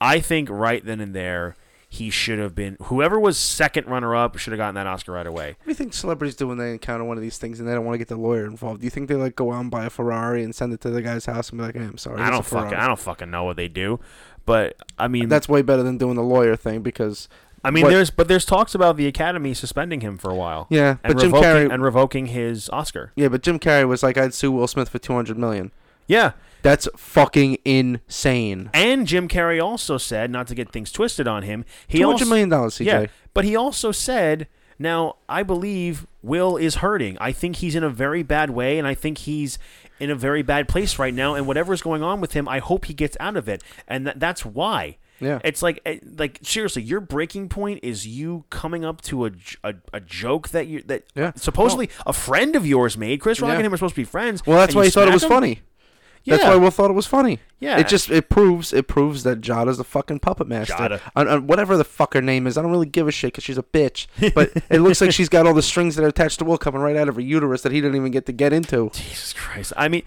[0.00, 1.56] I think right then and there
[1.90, 5.26] he should have been whoever was second runner up should have gotten that Oscar right
[5.26, 5.56] away.
[5.58, 7.72] What do you think celebrities do when they encounter one of these things and they
[7.72, 8.80] don't want to get the lawyer involved?
[8.80, 10.90] Do you think they like go out and buy a Ferrari and send it to
[10.90, 13.30] the guy's house and be like, hey, "I'm sorry, I don't fucking I don't fucking
[13.30, 14.00] know what they do,
[14.44, 17.26] but I mean That's way better than doing the lawyer thing because
[17.64, 20.66] I mean what- there's but there's talks about the Academy suspending him for a while.
[20.68, 23.12] yeah, And but Jim revoking, Carrey and revoking his Oscar.
[23.16, 25.72] yeah, but Jim Carrey was like, I'd sue Will Smith for two hundred million.
[26.06, 26.32] Yeah,
[26.62, 28.70] That's fucking insane.
[28.74, 32.48] and Jim Carrey also said, not to get things twisted on him, he also million
[32.48, 32.84] dollars, CJ.
[32.86, 37.16] Yeah, but he also said, now I believe Will is hurting.
[37.20, 39.58] I think he's in a very bad way, and I think he's
[40.00, 41.34] in a very bad place right now.
[41.34, 43.62] And whatever is going on with him, I hope he gets out of it.
[43.88, 44.98] And that, that's why.
[45.20, 45.40] Yeah.
[45.42, 49.30] It's like, eh, like seriously, your breaking point is you coming up to a
[49.92, 51.32] a joke that you that Yeah.
[51.34, 53.20] supposedly a friend of yours made.
[53.20, 53.56] Chris Rock Yeah.
[53.56, 54.46] and him are supposed to be friends.
[54.46, 55.30] Well, that's why he thought it was him?
[55.30, 55.60] funny.
[56.28, 56.50] That's Yeah.
[56.50, 57.38] why Will thought it was funny.
[57.60, 57.78] Yeah.
[57.78, 60.74] It just it proves it proves that Jada's a fucking puppet master.
[60.74, 61.00] Jada.
[61.16, 63.58] On whatever the fuck her name is, I don't really give a shit because she's
[63.58, 64.06] a bitch.
[64.34, 66.80] But it looks like she's got all the strings that are attached to Will coming
[66.80, 68.90] right out of her uterus that he didn't even get to get into.
[68.94, 69.72] Jesus Christ.
[69.76, 70.02] I mean,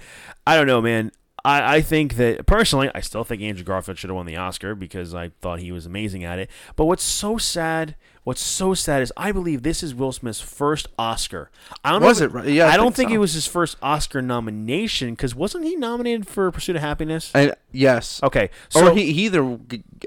[0.48, 1.12] I don't know, man.
[1.44, 4.76] I, I think that personally, I still think Andrew Garfield should have won the Oscar
[4.76, 6.50] because I thought he was amazing at it.
[6.76, 10.88] But what's so sad, what's so sad is I believe this is Will Smith's first
[11.00, 11.50] Oscar.
[11.84, 12.48] I don't Was know it?
[12.50, 13.16] Yeah, I I, don't think think so.
[13.16, 17.32] it was his first Oscar nomination because wasn't he nominated for Pursuit of Happiness?
[17.34, 19.58] And yes, Okay, so or he, he either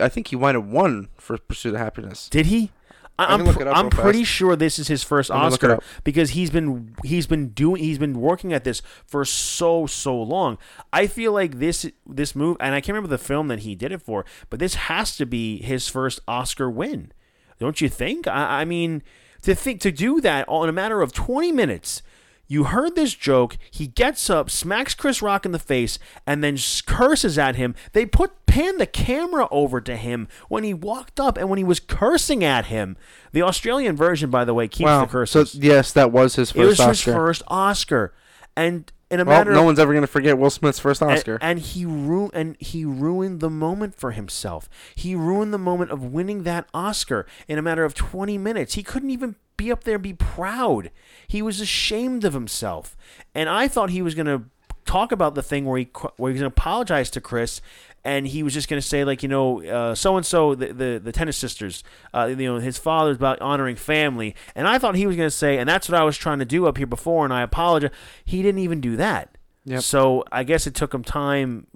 [0.00, 2.28] I think he might have won for Pursuit of Happiness.
[2.28, 2.70] Did he?
[3.18, 4.30] I, I I'm can look pr- I'm pretty fast.
[4.32, 7.48] sure this is his first I'm gonna look it Oscar because he's been he's been
[7.50, 10.58] doing he's been working at this for so so long.
[10.92, 13.92] I feel like this this move and I can't remember the film that he did
[13.92, 17.12] it for, but this has to be his first Oscar win.
[17.58, 18.26] Don't you think?
[18.26, 19.02] I, I mean,
[19.42, 22.02] to think to do that all in a matter of 20 minutes.
[22.46, 23.56] You heard this joke.
[23.70, 27.74] He gets up, smacks Chris Rock in the face, and then curses at him.
[27.92, 31.64] They put pan the camera over to him when he walked up and when he
[31.64, 32.96] was cursing at him.
[33.32, 35.00] The Australian version, by the way, keeps Wow.
[35.02, 35.52] the curses.
[35.52, 38.12] So yes, that was his it was first his first Oscar,
[38.56, 41.38] and in a well, matter no of one's ever gonna forget Will Smith's first Oscar.
[41.40, 44.68] And, he ru- and he ruined the moment for himself.
[44.94, 48.74] He ruined the moment of winning that Oscar in a matter of 20 minutes.
[48.74, 50.90] He couldn't even be up there and be proud.
[51.26, 52.96] He was ashamed of himself.
[53.34, 54.42] And I thought he was going to
[54.84, 57.60] talk about the thing where he where he was going to apologize to Chris
[58.04, 61.12] and he was just going to say like you know so and so the the
[61.12, 61.82] tennis sisters
[62.12, 65.30] uh, you know his father's about honoring family and I thought he was going to
[65.34, 67.90] say and that's what I was trying to do up here before and I apologize
[68.24, 69.36] he didn't even do that
[69.66, 69.82] Yep.
[69.82, 71.66] so I guess it took him time.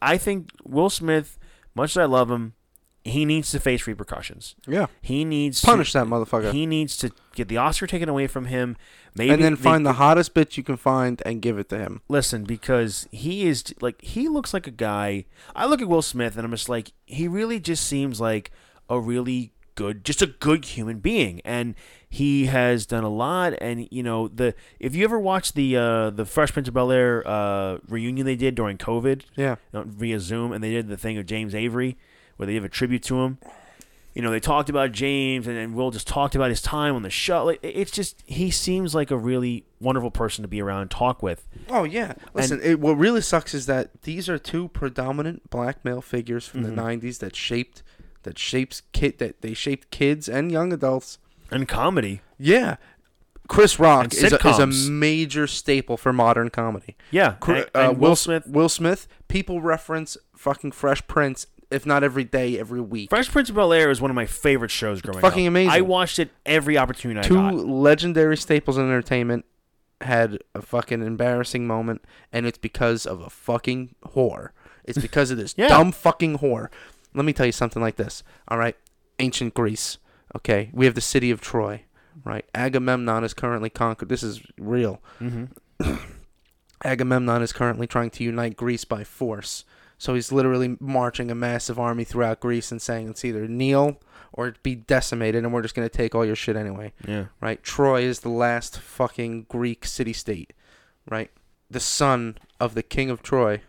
[0.00, 1.38] I think Will Smith,
[1.74, 2.54] much as I love him,
[3.04, 4.54] he needs to face repercussions.
[4.68, 8.28] yeah, He needs punish to, that motherfucker, He needs to get the Oscar taken away
[8.28, 8.76] from him.
[9.14, 12.00] Maybe and then find the hottest bitch you can find and give it to him.
[12.08, 15.26] listen because he is like he looks like a guy.
[15.54, 18.50] I look at Will Smith and I'm just like he really just seems like
[18.88, 21.74] a really good, just a good human being, and
[22.08, 23.54] he has done a lot.
[23.60, 26.90] And you know, the if you ever watched the uh, the Fresh Prince of Bel
[26.92, 29.56] Air uh, reunion they did during COVID, Yeah.
[29.72, 31.96] you know, via Zoom, and they did the thing of James Avery,
[32.36, 33.38] where they give a tribute to him.
[34.14, 37.02] You know, they talked about James, and, and Will just talked about his time on
[37.02, 37.44] the show.
[37.46, 41.22] Like, it's just he seems like a really wonderful person to be around and talk
[41.22, 41.46] with.
[41.70, 42.12] Oh yeah.
[42.34, 46.62] Listen, it, what really sucks is that these are two predominant black male figures from
[46.62, 46.74] Mm-hmm.
[46.74, 47.82] the '90s that shaped
[48.24, 51.18] that shapes kid that they shaped kids and young adults.
[51.50, 52.76] And comedy, Yeah.
[53.48, 56.96] Chris Rock is a, is a major staple for modern comedy.
[57.10, 57.34] yeah.
[57.46, 59.08] And, uh, and Will Smith, Will Smith.
[59.28, 63.10] People reference fucking Fresh Prince, if not every day, every week.
[63.10, 65.22] Fresh Prince of Bel Air is one of my favorite shows growing up.
[65.22, 65.72] fucking amazing.
[65.72, 67.54] I watched it every opportunity Two I got.
[67.66, 69.44] legendary staples in entertainment
[70.00, 74.50] had a fucking embarrassing moment, and it's because of a fucking whore.
[74.84, 75.68] It's because of this Yeah.
[75.68, 76.68] dumb fucking whore.
[77.14, 78.22] Let me tell you something like this.
[78.48, 78.76] All right,
[79.18, 79.98] ancient Greece.
[80.36, 81.82] Okay, we have the city of Troy.
[82.24, 84.08] Right, Agamemnon is currently conquered.
[84.08, 85.00] This is real.
[85.18, 85.44] hmm
[86.84, 89.64] Agamemnon is currently trying to unite Greece by force.
[90.02, 94.00] So he's literally marching a massive army throughout Greece and saying it's either kneel
[94.32, 96.92] or be decimated, and we're just gonna take all your shit anyway.
[97.06, 97.26] Yeah.
[97.40, 97.62] Right?
[97.62, 100.54] Troy is the last fucking Greek city state.
[101.08, 101.30] Right?
[101.70, 103.60] The son of the king of Troy.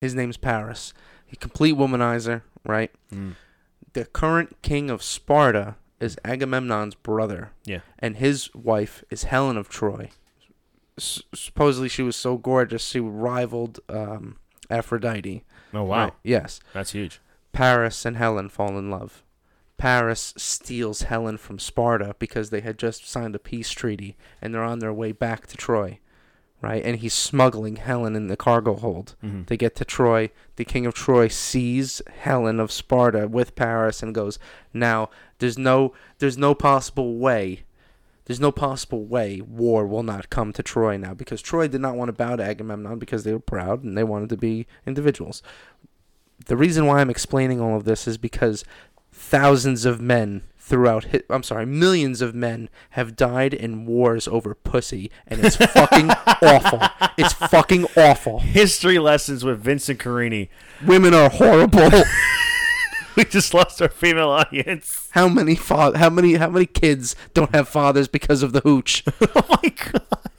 [0.00, 0.94] His name's Paris.
[1.26, 2.40] He complete womanizer.
[2.64, 2.90] Right?
[3.12, 3.34] Mm.
[3.92, 7.50] The current king of Sparta is Agamemnon's brother.
[7.66, 7.80] Yeah.
[7.98, 10.08] And his wife is Helen of Troy.
[10.96, 14.38] S- supposedly she was so gorgeous she rivaled um,
[14.70, 15.44] Aphrodite.
[15.74, 16.60] Oh wow, Right, Yes.
[16.72, 17.20] that's huge.
[17.52, 19.22] Paris and Helen fall in love.
[19.76, 24.62] Paris steals Helen from Sparta because they had just signed a peace treaty and they're
[24.62, 25.98] on their way back to Troy.
[26.62, 26.82] Right?
[26.82, 29.16] And he's smuggling Helen in the cargo hold.
[29.20, 30.30] hmm They get to Troy.
[30.56, 34.38] The king of Troy sees Helen of Sparta with Paris and goes,
[34.72, 35.10] "Now,
[35.40, 37.64] there's no there's no possible way.
[38.26, 41.96] There's no possible way war will not come to Troy now because Troy did not
[41.96, 45.42] want to bow to Agamemnon because they were proud and they wanted to be individuals.
[46.46, 48.64] The reason why I'm explaining all of this is because
[49.12, 54.54] thousands of men throughout hi- I'm sorry, millions of men have died in wars over
[54.54, 56.10] pussy and it's fucking
[56.42, 56.80] awful.
[57.18, 58.40] It's fucking awful.
[58.40, 60.48] History lessons with Vincent Carini.
[60.84, 61.90] Women are horrible.
[63.16, 65.08] We just lost our female audience.
[65.12, 69.04] how many fa- how many how many kids don't have fathers because of the hooch?
[69.20, 70.34] oh my god.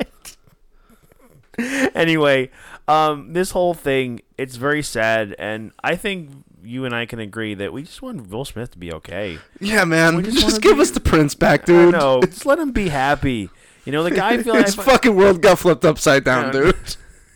[1.95, 2.49] anyway,
[2.87, 6.31] um, this whole thing it's very sad, and I think
[6.63, 9.39] you and I can agree that we just want Will Smith to be okay.
[9.59, 10.15] Yeah, man.
[10.17, 11.93] We just Just, give be- us the prince back, dude.
[11.93, 13.49] No, just let him be happy.
[13.85, 16.51] You know, the guy feel His like fucking world got flipped upside down, Yeah.
[16.71, 16.95] dude.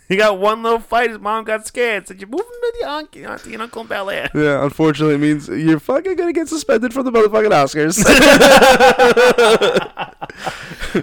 [0.09, 1.11] He got one little fight.
[1.11, 2.07] His mom got scared.
[2.07, 5.19] Said, "You're moving to the auntie, auntie and uncle in Bel Air." Yeah, unfortunately, it
[5.19, 8.03] means you're fucking gonna get suspended from the motherfucking Oscars.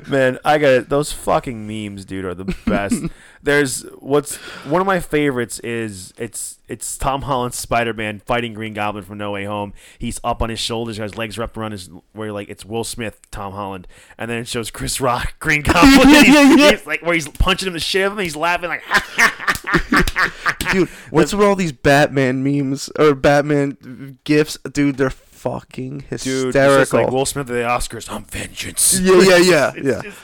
[0.10, 0.88] Man, I got it.
[0.88, 3.02] Those fucking memes, dude, are the best.
[3.46, 4.34] There's what's
[4.66, 9.18] one of my favorites is it's it's Tom Holland's Spider Man fighting Green Goblin from
[9.18, 9.72] No Way Home.
[10.00, 13.20] He's up on his shoulders, his legs wrapped around his where like it's Will Smith,
[13.30, 13.86] Tom Holland,
[14.18, 16.08] and then it shows Chris Rock, Green Goblin.
[16.10, 16.70] Yeah, he's, yeah, yeah.
[16.72, 18.18] he's like where he's punching him the shit out of him.
[18.18, 18.82] and He's laughing like
[20.72, 24.58] dude, what's with all these Batman memes or Batman gifs?
[24.72, 26.50] Dude, they're fucking hysterical.
[26.50, 26.80] dude.
[26.80, 28.10] It's like Will Smith at the Oscars.
[28.10, 28.98] I'm vengeance.
[28.98, 30.02] yeah, yeah, yeah, yeah.
[30.02, 30.18] just-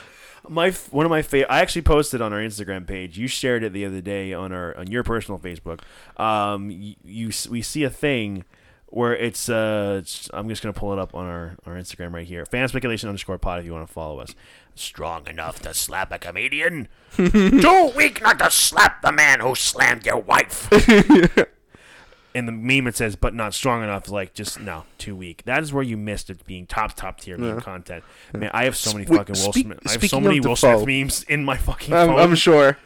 [0.49, 1.51] my one of my favorite.
[1.51, 3.17] I actually posted on our Instagram page.
[3.17, 5.81] You shared it the other day on our on your personal Facebook.
[6.17, 8.45] Um, you, you we see a thing
[8.87, 12.27] where it's uh, it's, I'm just gonna pull it up on our our Instagram right
[12.27, 12.45] here.
[12.45, 14.35] Fan speculation underscore pod if you want to follow us.
[14.75, 20.05] Strong enough to slap a comedian, too weak not to slap the man who slammed
[20.05, 20.69] your wife.
[22.33, 25.43] In the meme, it says, "But not strong enough." Like, just no, too weak.
[25.45, 27.61] That is where you missed it being top, top tier meme Yeah.
[27.61, 28.03] content.
[28.33, 29.79] Man, I have so many Spe- fucking Will Smith.
[29.87, 32.19] I have so many Will Smith memes in my fucking I'm, phone.
[32.19, 32.77] I'm sure.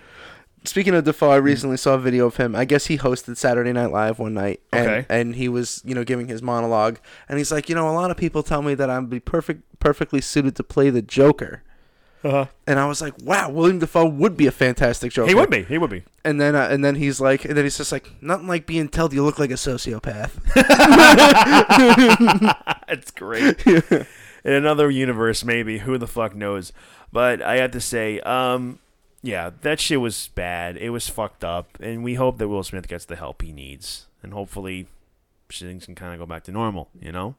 [0.66, 2.54] Speaking of Dafoe, I recently saw a video of him.
[2.54, 5.06] I guess he hosted Saturday Night Live one night, and, Okay.
[5.10, 6.98] and he was, you know, giving his monologue,
[7.30, 9.62] and he's like, you know, a lot of people tell me that I'm be perfect,
[9.80, 11.64] perfectly suited to play the Joker,
[12.24, 12.46] Uh-huh.
[12.66, 15.30] and I was like, wow, William Dafoe would be a fantastic Joker.
[15.30, 15.64] He would be.
[15.64, 16.04] He would be.
[16.26, 18.90] And then, uh, and then he's like, and then he's just like, nothing like being
[18.90, 20.32] told you look like a sociopath.
[22.90, 23.66] It's great.
[23.68, 25.80] In another universe, maybe.
[25.80, 26.72] Who the fuck knows?
[27.12, 28.80] But I have to say, um,
[29.22, 30.78] yeah, that shit was bad.
[30.78, 34.06] It was fucked up, and we hope that Will Smith gets the help he needs,
[34.24, 34.88] and hopefully
[35.52, 36.90] things can kind of go back to normal.
[37.02, 37.36] You know.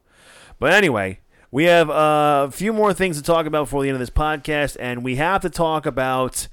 [0.59, 1.20] But anyway,
[1.51, 4.11] we have uh, a few more things to talk about before the end of this
[4.11, 6.49] podcast, and we have to talk about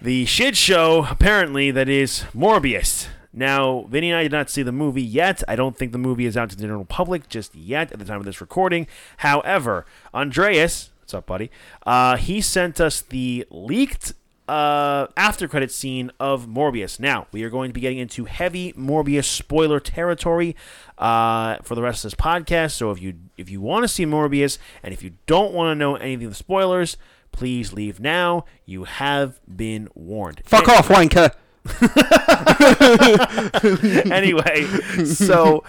[0.00, 3.06] the shit show apparently that is Morbius.
[3.32, 5.42] Now, Vinny and I did not see the movie yet.
[5.48, 8.04] I don't think the movie is out to the general public just yet at the
[8.04, 8.86] time of this recording.
[9.18, 11.50] However, Andreas, what's up, buddy?
[11.86, 14.12] Uh, he sent us the leaked
[14.48, 16.98] uh, after credit scene of Morbius.
[16.98, 20.56] Now, we are going to be getting into heavy Morbius spoiler territory
[20.98, 22.72] uh, for the rest of this podcast.
[22.72, 25.74] So if you if you want to see Morbius and if you don't want to
[25.74, 26.96] know anything of the spoilers,
[27.30, 28.44] please leave now.
[28.66, 30.42] You have been warned.
[30.44, 31.32] Fuck off, wanker.
[34.12, 34.64] anyway,
[35.04, 35.62] so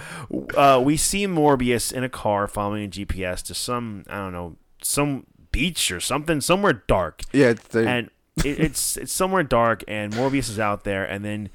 [0.56, 4.56] uh, we see Morbius in a car following a GPS to some I don't know
[4.82, 10.14] some beach or something somewhere dark, Yeah, they, and it, it's it's somewhere dark, and
[10.14, 11.50] Morbius is out there, and then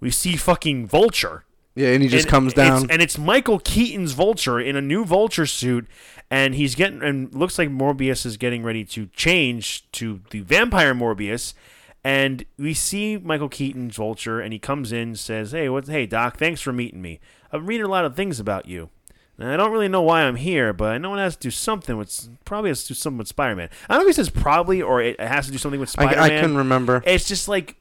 [0.00, 1.44] we see fucking Vulture.
[1.74, 2.90] yeah, and he just And comes it's- down.
[2.90, 5.86] and it's Michael Keaton's Vulture in a new Vulture suit,
[6.30, 10.94] and he's getting and looks like Morbius is getting ready to change to the vampire
[10.94, 11.54] Morbius,
[12.02, 15.86] and we see Michael Keaton's Vulture, and he comes in, says, "Hey, what?
[15.86, 17.20] Hey, Doc, thanks for meeting me.
[17.52, 18.90] I'm reading a lot of things about you."
[19.38, 21.96] I don't really know why I'm here, but I know it has to do something
[21.96, 23.68] with probably has to do something with Spider-Man.
[23.88, 26.18] I don't know if he says probably or it has to do something with Spider-Man.
[26.18, 27.02] I couldn't remember.
[27.04, 27.76] It's just like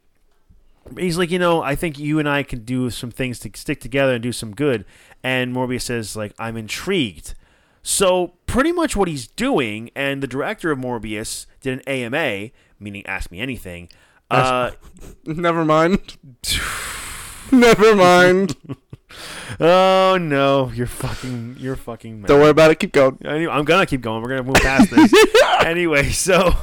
[0.97, 3.79] he's like, you know, I think you and I can do some things to stick
[3.79, 4.85] together and do some good.
[5.23, 7.33] And Morbius says, like, I'm intrigued.
[7.81, 12.49] So pretty much what he's doing, and the director of Morbius did an AMA,
[12.79, 13.89] meaning Ask Me Anything.
[14.29, 14.71] Uh,
[15.25, 16.17] Never mind.
[17.51, 18.55] Never mind.
[19.59, 22.21] oh no, you're fucking, you're fucking.
[22.21, 22.27] Mad.
[22.27, 22.79] Don't worry about it.
[22.79, 23.17] Keep going.
[23.25, 24.21] Anyway, I'm gonna keep going.
[24.21, 25.13] We're gonna move past this.
[25.65, 26.53] anyway, so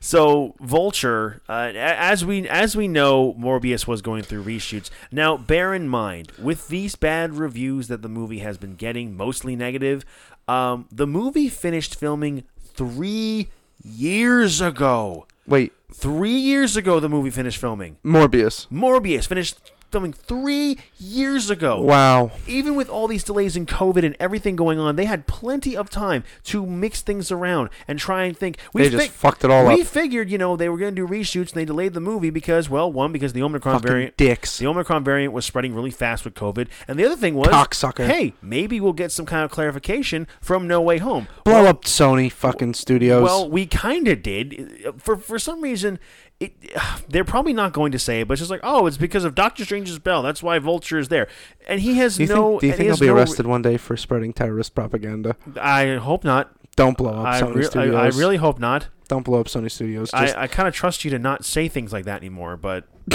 [0.00, 4.90] so Vulture, uh, as we as we know, Morbius was going through reshoots.
[5.10, 9.56] Now, bear in mind, with these bad reviews that the movie has been getting, mostly
[9.56, 10.04] negative,
[10.48, 13.48] um, the movie finished filming three
[13.82, 15.26] years ago.
[15.46, 17.96] Wait, Three years ago, the movie finished filming.
[18.04, 18.68] Morbius.
[18.68, 19.58] Morbius finished
[19.90, 22.30] filming three years ago Wow.
[22.46, 25.90] even with all these delays in COVID and everything going on, they had plenty of
[25.90, 28.58] time to mix things around and try and think.
[28.72, 29.78] We They just fucked it all we up.
[29.78, 32.30] We figured, you know, they were going to do reshoots and they delayed the movie
[32.30, 34.58] because, well, one because the Omicron Fucking variant, dicks.
[34.58, 38.06] the Omicron variant was spreading really fast with COVID, and the other thing was, Cocksucker.
[38.06, 41.26] hey, maybe we'll get some kind of clarification from No Way Home.
[41.44, 43.22] Blow up Sony fucking studios.
[43.22, 44.94] Well, we kind of did.
[44.98, 45.98] For for some reason,
[46.40, 46.52] it
[47.08, 49.34] they're probably not going to say it, but it's just like, oh, it's because of
[49.34, 50.22] Doctor Strange's bell.
[50.22, 51.28] That's why Vulture is there,
[51.68, 52.50] and he has do you no.
[52.50, 55.36] think, do you think he he'll be no- arrested one day for spreading terrorist propaganda?
[55.60, 56.52] I hope not.
[56.76, 57.94] Don't blow up I, Sony re- Studios.
[57.94, 58.88] I, I really hope not.
[59.08, 60.12] Don't blow up Sony Studios.
[60.12, 62.84] Just, I, I kind of trust you to not say things like that anymore, but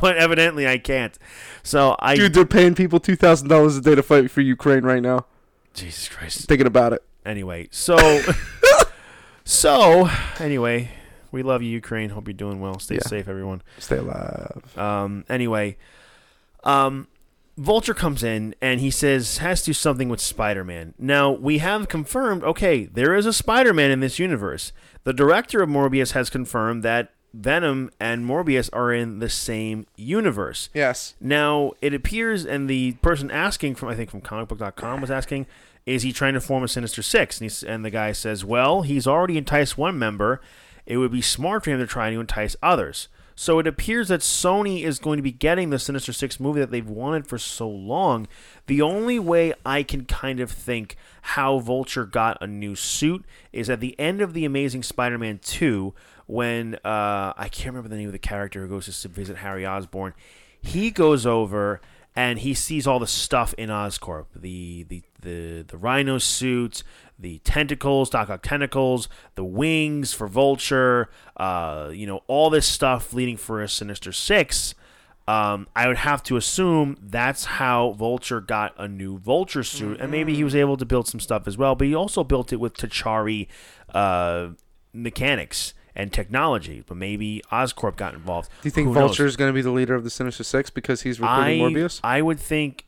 [0.00, 1.18] but evidently I can't.
[1.62, 4.84] So I dude, they're paying people two thousand dollars a day to fight for Ukraine
[4.84, 5.26] right now.
[5.74, 6.48] Jesus Christ.
[6.48, 7.04] Thinking about it.
[7.26, 8.22] Anyway, so
[9.44, 10.08] so
[10.40, 10.90] anyway,
[11.36, 12.10] we love you, Ukraine.
[12.10, 12.78] Hope you're doing well.
[12.80, 13.06] Stay Yeah.
[13.08, 13.62] safe, everyone.
[13.78, 14.76] Stay alive.
[14.76, 15.76] Um, anyway,
[16.64, 17.06] um,
[17.58, 20.92] Vulture comes in and he says has to do something with Spider-Man.
[20.98, 22.42] Now we have confirmed.
[22.44, 24.72] Okay, there is a Spider-Man in this universe.
[25.04, 30.68] The director of Morbius has confirmed that Venom and Morbius are in the same universe.
[30.74, 31.14] Yes.
[31.20, 35.46] Now it appears, and the person asking from I think from comicbook.com was asking,
[35.86, 37.38] is he trying to form a Sinister Six?
[37.38, 40.40] And, he's, and the guy says, well, he's already enticed one member.
[40.86, 43.08] It would be smart for him to try to entice others.
[43.38, 46.70] So it appears that Sony is going to be getting the Sinister Six movie that
[46.70, 48.28] they've wanted for so long.
[48.66, 53.68] The only way I can kind of think how Vulture got a new suit is
[53.68, 55.92] at the end of the Amazing Spider-Man 2
[56.26, 59.66] when uh, I can't remember the name of the character who goes to visit Harry
[59.66, 60.14] Osborn.
[60.60, 61.82] He goes over
[62.16, 66.82] and he sees all the stuff in Oscorp the the the, the rhino suit,
[67.18, 73.12] the tentacles, Doc Ock tentacles, the wings for Vulture, uh, you know, all this stuff
[73.12, 74.74] leading for a Sinister Six.
[75.28, 80.08] Um, I would have to assume that's how Vulture got a new Vulture suit, and
[80.08, 81.74] maybe he was able to build some stuff as well.
[81.74, 83.48] But he also built it with Chitauri
[83.92, 84.50] uh,
[84.92, 86.84] mechanics and technology.
[86.86, 88.50] But maybe Oscorp got involved.
[88.62, 89.00] Do you think Who knows?
[89.00, 91.82] Vulture is going to be the leader of the Sinister Six because he's I, recruiting
[91.82, 92.00] Morbius?
[92.04, 92.85] I would think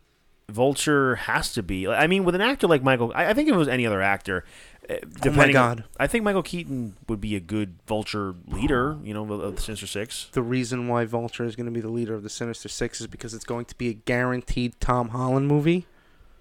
[0.50, 1.86] Vulture has to be.
[1.86, 4.00] I mean, with an actor like Michael, I, I think if it was any other
[4.00, 4.44] actor,
[4.88, 5.52] uh, depending.
[5.52, 5.84] God.
[5.98, 8.96] I think Michael Keaton would be a good Vulture leader.
[9.02, 10.28] You know, of the Sinister Six.
[10.32, 13.06] The reason why Vulture is going to be the leader of the Sinister Six is
[13.06, 15.86] because it's going to be a guaranteed Tom Holland movie.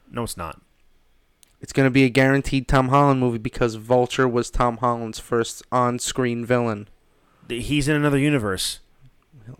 [0.09, 0.61] No, it's not.
[1.59, 5.63] It's going to be a guaranteed Tom Holland movie because Vulture was Tom Holland's first
[5.71, 6.87] on-screen villain.
[7.49, 8.79] He's in another universe.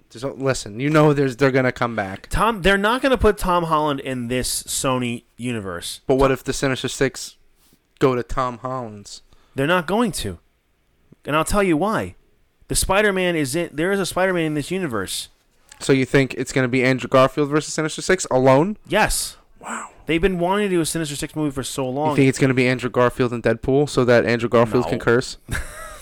[0.10, 2.28] Just listen, you know there's they're going to come back.
[2.30, 6.02] Tom, they're not going to put Tom Holland in this Sony universe.
[6.08, 7.38] But what if the Sinister Six
[8.00, 9.22] go to Tom Holland's?
[9.56, 10.40] They're not going to,
[11.26, 12.16] and I'll tell you why.
[12.68, 13.70] The Spider-Man is in.
[13.74, 15.30] There is a Spider-Man in this universe.
[15.80, 18.78] So you think it's going to be Andrew Garfield versus Sinister Six alone?
[18.88, 19.38] Yes.
[19.60, 19.90] Wow.
[20.06, 22.12] They've been wanting to do a Sinister Six movie for so long.
[22.12, 24.90] You think it's going to be Andrew Garfield and Deadpool so that Andrew Garfield No.
[24.90, 25.38] can curse?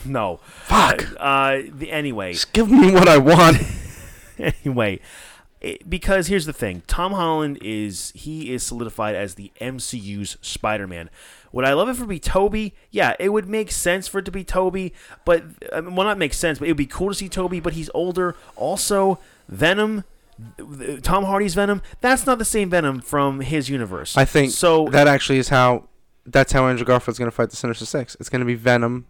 [0.05, 0.39] no.
[0.63, 1.05] Fuck.
[1.19, 3.57] Uh, the, anyway, Just give me what I want.
[4.39, 4.99] anyway,
[5.61, 11.09] it, because here's the thing: Tom Holland is he is solidified as the MCU's Spider-Man.
[11.51, 12.75] Would I love it for it to be Tobey?
[12.91, 14.93] Yeah, it would make sense for it to be Tobey,
[15.23, 17.59] but I mean, well, not make sense, but it would be cool to see Tobey.
[17.59, 18.35] But he's older.
[18.55, 20.03] Also, Venom.
[21.01, 21.81] Tom Hardy's Venom.
[22.01, 24.17] That's not the same Venom from his universe.
[24.17, 24.89] I think so.
[24.89, 25.87] that actually is how.
[26.25, 28.17] That's how Andrew Garfield's going to fight the Sinister Six.
[28.19, 29.05] It's going to be Venom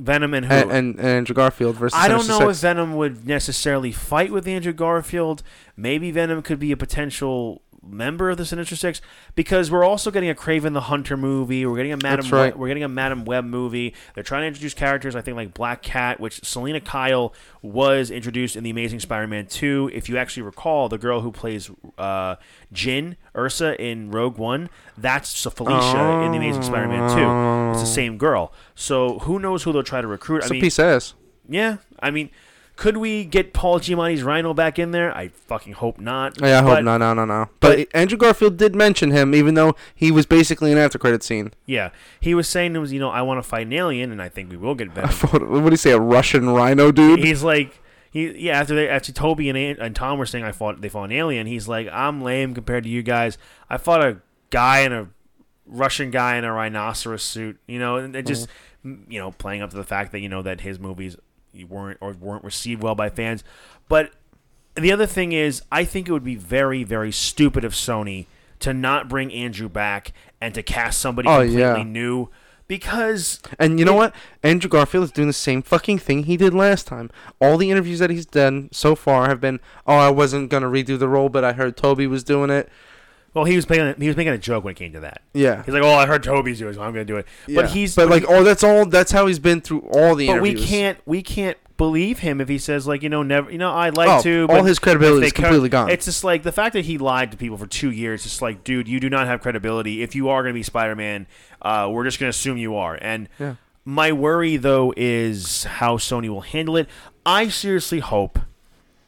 [0.00, 0.52] Venom and who?
[0.52, 1.98] and, and, and Andrew Garfield versus.
[1.98, 5.42] I don't Sinister know if Venom would necessarily fight with Andrew Garfield.
[5.76, 9.00] Maybe Venom could be a potential member of the Sinister Six
[9.34, 11.64] because we're also getting a Kraven the Hunter movie.
[11.64, 12.52] We're getting a Madame That's right.
[12.52, 13.94] Web, we're getting a Madame Web movie.
[14.14, 18.56] They're trying to introduce characters I think like Black Cat, which Selina Kyle was introduced
[18.56, 19.90] in the Amazing Spider-Man 2.
[19.92, 22.36] If you actually recall, the girl who plays uh,
[22.72, 27.59] Jyn Erso in Rogue One, that's Felicia in the Amazing Spider-Man 2.
[27.70, 28.52] It's the um, same girl.
[28.74, 30.38] So who knows who they'll try to recruit?
[30.38, 31.14] It's I mean, a piece of ass.
[31.48, 32.30] yeah, I mean,
[32.80, 35.14] could we get Paul Giamatti's Rhino back in there?
[35.14, 36.40] I fucking hope not.
[36.40, 37.50] Yeah, I hope But, no, no, no, no.
[37.60, 41.52] But, Andrew Garfield did mention him, even though he was basically an after credit scene.
[41.66, 41.90] Yeah,
[42.20, 44.30] he was saying it was, you know, I want to fight an alien, and I
[44.30, 45.90] think we will get thought, what do you say?
[45.90, 47.18] A Russian rhino dude?
[47.18, 48.58] He's like, he yeah.
[48.58, 51.46] After they, after Tobey and and Tom were saying I fought, they fought an alien.
[51.46, 53.36] He's like, I'm lame compared to you guys.
[53.68, 54.16] I fought a
[54.48, 55.08] guy in a
[55.70, 57.58] Russian guy in a rhinoceros suit.
[57.66, 58.48] You know, and it just,
[58.84, 58.92] mm-hmm.
[58.92, 61.16] m you know, playing up to the fact that you know that his movies
[61.68, 63.42] weren't or weren't received well by fans.
[63.88, 64.12] But
[64.74, 68.26] the other thing is, I think it would be very, very stupid of Sony
[68.60, 71.82] to not bring Andrew back and to cast somebody Oh, completely yeah.
[71.82, 72.28] new
[72.70, 74.14] because And you know what?
[74.44, 77.10] Andrew Garfield is doing the same fucking thing he did last time.
[77.40, 79.58] All the interviews that he's done so far have been,
[79.88, 82.68] "Oh, I wasn't gonna redo the role, but I heard Tobey was doing it."
[83.34, 85.22] Well, he was making he was making a joke when it came to that.
[85.34, 87.26] Yeah, He's like, "Oh, I heard Tobey's doing, it, so I'm going to do it."
[87.46, 87.62] Yeah.
[87.62, 88.86] But he's but like, oh, that's all.
[88.86, 92.48] That's how he's been through all the but we can't we can't believe him if
[92.50, 94.46] he says like you know never you know I'd like Oh, to.
[94.50, 95.88] all his credibility is completely gone.
[95.90, 98.26] It's just like the fact that he lied to people for two years.
[98.26, 100.02] It's like, dude, you do not have credibility.
[100.02, 101.26] If you are going to be Spider Man,
[101.62, 102.98] uh, we're just going to assume you are.
[103.00, 103.54] And Yeah.
[103.84, 106.88] my worry though is how Sony will handle it.
[107.24, 108.40] I seriously hope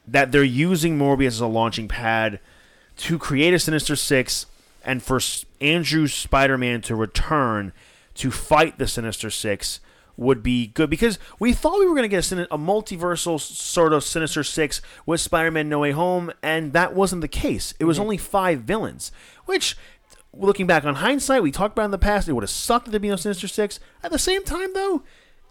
[0.07, 2.41] that they're using Morbius as a launching pad
[3.03, 4.47] to create a Sinister Six
[4.85, 5.21] and for
[5.61, 7.73] Andrew Spider Man to return
[8.15, 9.81] to fight the Sinister Six
[10.17, 13.93] would be good because we thought we were going to get a, a multiversal sort
[13.93, 17.75] of Sinister Six with Spider Man No Way Home, and that wasn't the case.
[17.81, 18.03] It was mm-hmm.
[18.03, 19.13] only five villains,
[19.45, 19.77] which.
[20.35, 22.91] Looking back on hindsight, we talked about in the past, it would have sucked if
[22.91, 23.79] there be no Sinister Six.
[24.03, 25.03] At the same time, though,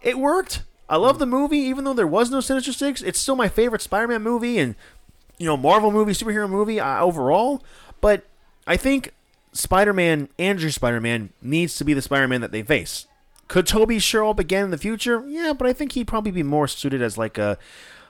[0.02, 0.64] it worked.
[0.88, 1.20] I love mm-hmm.
[1.20, 3.00] the movie, even though there was no Sinister Six.
[3.00, 4.74] It's still my favorite Spider-Man movie, and
[5.42, 7.64] you know, Marvel movie, superhero movie uh, overall.
[8.00, 8.24] But
[8.64, 9.12] I think
[9.52, 13.06] Spider-Man, Andrew Spider-Man, needs to be the Spider-Man that they face.
[13.48, 15.24] Could Tobey show up again in the future?
[15.26, 17.58] Yeah, but I think he'd probably be more suited as like a,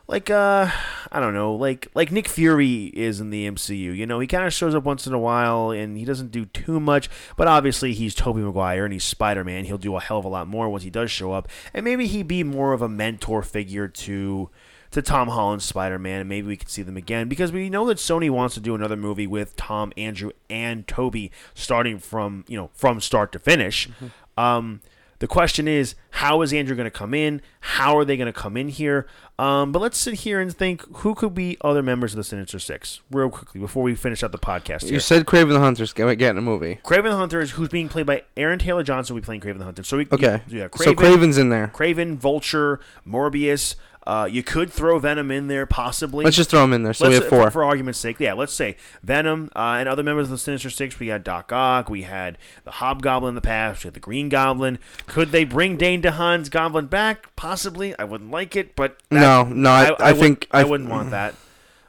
[0.07, 0.70] like uh,
[1.11, 3.97] I don't know, like like Nick Fury is in the MCU.
[3.97, 6.45] You know, he kind of shows up once in a while, and he doesn't do
[6.45, 7.09] too much.
[7.39, 9.64] But obviously, he's Tobey Maguire and he's Spider-Man.
[9.64, 12.07] He'll do a hell of a lot more once he does show up, and maybe
[12.07, 14.51] he'd be more of a mentor figure to
[14.93, 17.86] to Tom Holland's Spider Man, and maybe we could see them again because we know
[17.86, 22.57] that Sony wants to do another movie with Tom, Andrew, and Tobey, starting from you
[22.57, 23.88] know from start to finish.
[24.36, 24.80] Um,
[25.18, 27.43] the question is, how is Andrew going to come in?
[27.61, 29.07] How are they going to come in here?
[29.38, 32.59] Um, but let's sit here and think who could be other members of the Sinister
[32.59, 34.82] Six, real quickly, before we finish out the podcast.
[34.82, 35.01] You Here.
[35.01, 36.80] said Kraven the Hunter's get- getting a movie.
[36.84, 39.14] Kraven the Hunter is who's being played by Aaron Taylor Johnson.
[39.14, 39.84] Will be playing Kraven the Hunter.
[39.84, 40.43] So we Okay.
[40.49, 41.68] yeah, so Kraven's in there.
[41.72, 43.76] Kraven, Vulture, Morbius.
[44.05, 46.25] Uh, you could throw Venom in there, possibly.
[46.25, 46.93] Let's just throw him in there.
[46.93, 47.45] So we Let's- have four.
[47.45, 48.33] For, for argument's sake, yeah.
[48.33, 50.99] Let's say Venom uh, and other members of the Sinister Six.
[50.99, 51.89] We had Doc Ock.
[51.89, 53.85] We had the Hobgoblin in the past.
[53.85, 54.79] We had the Green Goblin.
[55.07, 57.35] Could they bring Dane DeHaan's Goblin back?
[57.37, 57.97] Possibly.
[57.99, 60.91] I wouldn't like it, but that- No, no, I- I would- think- I, I- wouldn't
[60.91, 61.35] want that.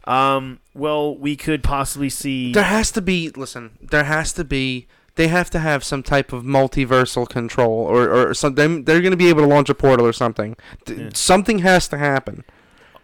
[0.06, 2.52] Um, well, we could possibly see.
[2.52, 3.30] There has to be.
[3.30, 4.88] Listen, there has to be.
[5.16, 8.84] They have to have some type of multiversal control, or or something.
[8.86, 10.56] They're going to be able to launch a portal or something.
[10.86, 11.10] Th- Yeah.
[11.14, 12.44] Something has to happen.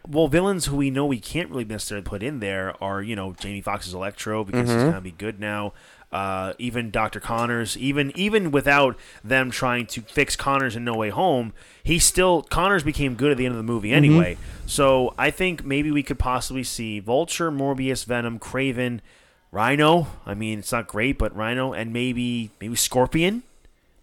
[0.07, 3.36] well, villains who we know we can't really necessarily put in there are, you know,
[3.39, 4.86] Jamie Foxx's Electro because he's Mhm.
[4.89, 5.74] gonna be good now.
[6.12, 7.20] Uh, even Dr.
[7.20, 11.53] Connors, even even without them trying to fix Connors in No Way Home,
[11.84, 14.38] he still Connors became good at the end of the movie anyway.
[14.66, 19.01] So I think maybe we could possibly see Vulture, Morbius, Venom, Kraven,
[19.51, 20.07] Rhino.
[20.25, 23.43] I mean, it's not great, but Rhino, and maybe maybe Scorpion.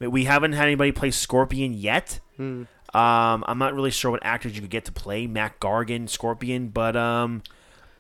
[0.00, 2.20] We haven't had anybody play Scorpion yet.
[2.38, 6.68] Um, I'm not really sure what actors you could get to play Mac Gargan, Scorpion,
[6.68, 7.42] but um,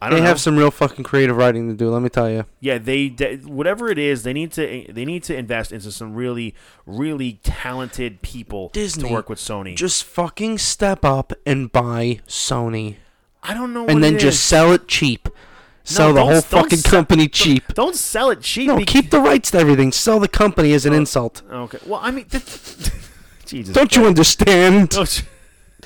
[0.00, 0.28] I don't They know.
[0.28, 1.88] have some real fucking creative writing to do.
[1.90, 2.44] Let me tell you.
[2.60, 6.14] yeah, they, de- whatever it is, they need to they need to invest into some
[6.14, 6.54] really
[6.86, 9.74] really talented people Disney, to work with Sony.
[9.76, 12.96] Just fucking step up and buy Sony,
[13.42, 15.28] I don't know, what and then just sell it cheap.
[15.86, 17.72] Sell the whole fucking sell- company cheap.
[17.74, 18.66] Don't sell it cheap.
[18.66, 19.92] No, be- keep the rights to everything.
[19.92, 20.96] Sell the company as an Oh.
[20.96, 21.42] insult.
[21.50, 21.78] Okay.
[21.86, 22.90] Well, I mean, that-
[23.46, 23.74] Jesus.
[23.74, 24.88] Don't you understand?
[24.90, 25.24] Don't you-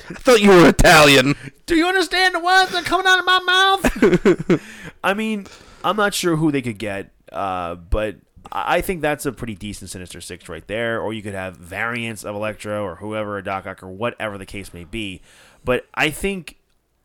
[0.09, 1.35] I thought you were Italian.
[1.67, 4.61] Do you understand the words that are coming out of my mouth?
[5.03, 5.45] I mean,
[5.83, 8.15] I'm not sure who they could get, uh, but
[8.51, 10.99] I I think that's a pretty decent Sinister Six right there.
[10.99, 14.45] Or you could have variants of Electro or whoever, or Doc Ock, or whatever the
[14.45, 15.21] case may be.
[15.63, 16.57] But I think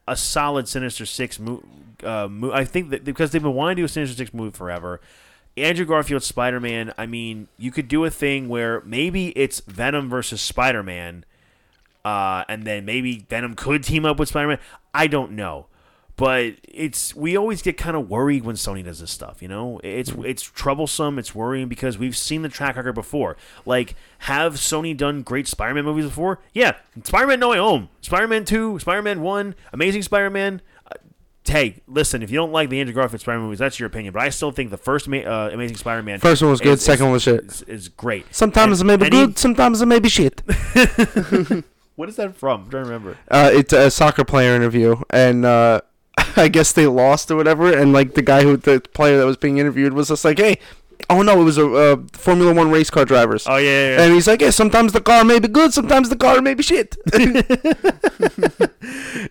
[0.09, 1.62] a solid Sinister Six move.
[2.02, 4.54] Uh, mo- I think that because they've been wanting to do a Sinister Six move
[4.54, 5.00] forever.
[5.57, 6.92] Andrew Garfield Spider Man.
[6.98, 11.24] I mean, you could do a thing where maybe it's Venom versus Spider Man,
[12.04, 14.59] uh, and then maybe Venom could team up with Spider Man.
[14.92, 15.66] I don't know,
[16.17, 19.43] but it's we always get kind of worried when Sony does this stuff.
[19.43, 21.19] You know, it's it's troublesome.
[21.19, 23.37] It's worrying because we've seen the track record before.
[23.64, 26.41] Like, have Sony done great Spider Man movies before?
[26.55, 26.73] Yeah,
[27.05, 30.62] Spider Man No Way Home, Spider Man Two, Spider Man One, Amazing Spider Man.
[31.49, 34.12] Hey, listen, if you don't like the Andrew Garfield Spider-Man movies, that's your opinion.
[34.12, 36.81] But I still think the first uh, Amazing Spider Man First one was good.
[36.81, 37.45] second one was shit.
[37.45, 38.27] is, is great.
[38.35, 39.39] Sometimes And- it may be he- good.
[39.39, 40.43] Sometimes it may be shit.
[41.95, 42.62] what is that from?
[42.64, 43.17] I'm trying to remember.
[43.31, 45.83] Uh, it's a soccer player interview, and uh,
[46.45, 47.72] I guess they lost or whatever.
[47.76, 50.59] And like the guy who the player that was being interviewed was just like, "Hey,
[51.11, 54.02] oh no, it was a uh, Formula One race car drivers." Oh yeah, yeah, yeah.
[54.02, 56.62] And he's like, "Yeah, sometimes the car may be good, sometimes the car may be
[56.62, 56.96] shit."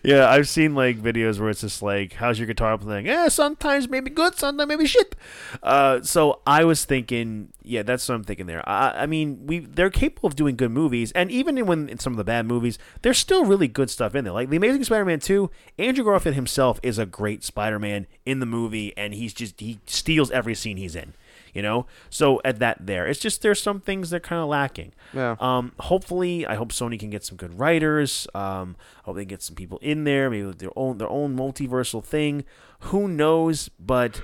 [0.02, 3.88] Yeah, I've seen like videos where it's just like, "How's your guitar playing?" Yeah, sometimes
[3.88, 5.16] maybe good, sometimes maybe shit.
[5.62, 8.66] Uh, so I was thinking, yeah, that's what I'm thinking there.
[8.68, 12.12] I, I mean, we they're capable of doing good movies, and even when in some
[12.12, 14.32] of the bad movies, there's still really good stuff in there.
[14.32, 18.92] Like the Amazing Spider-Man 2, Andrew Garfield himself is a great Spider-Man in the movie,
[18.96, 21.14] and he's just he steals every scene he's in.
[21.56, 24.92] You know, so at that there, it's just there's some things that kind of lacking.
[25.14, 25.36] Yeah.
[25.40, 28.26] Um, hopefully, I hope Sony can get some good writers.
[28.34, 31.34] Um, I hope they get some people in there, maybe with their own their own
[31.34, 32.44] multiversal thing.
[32.90, 33.70] Who knows?
[33.80, 34.20] But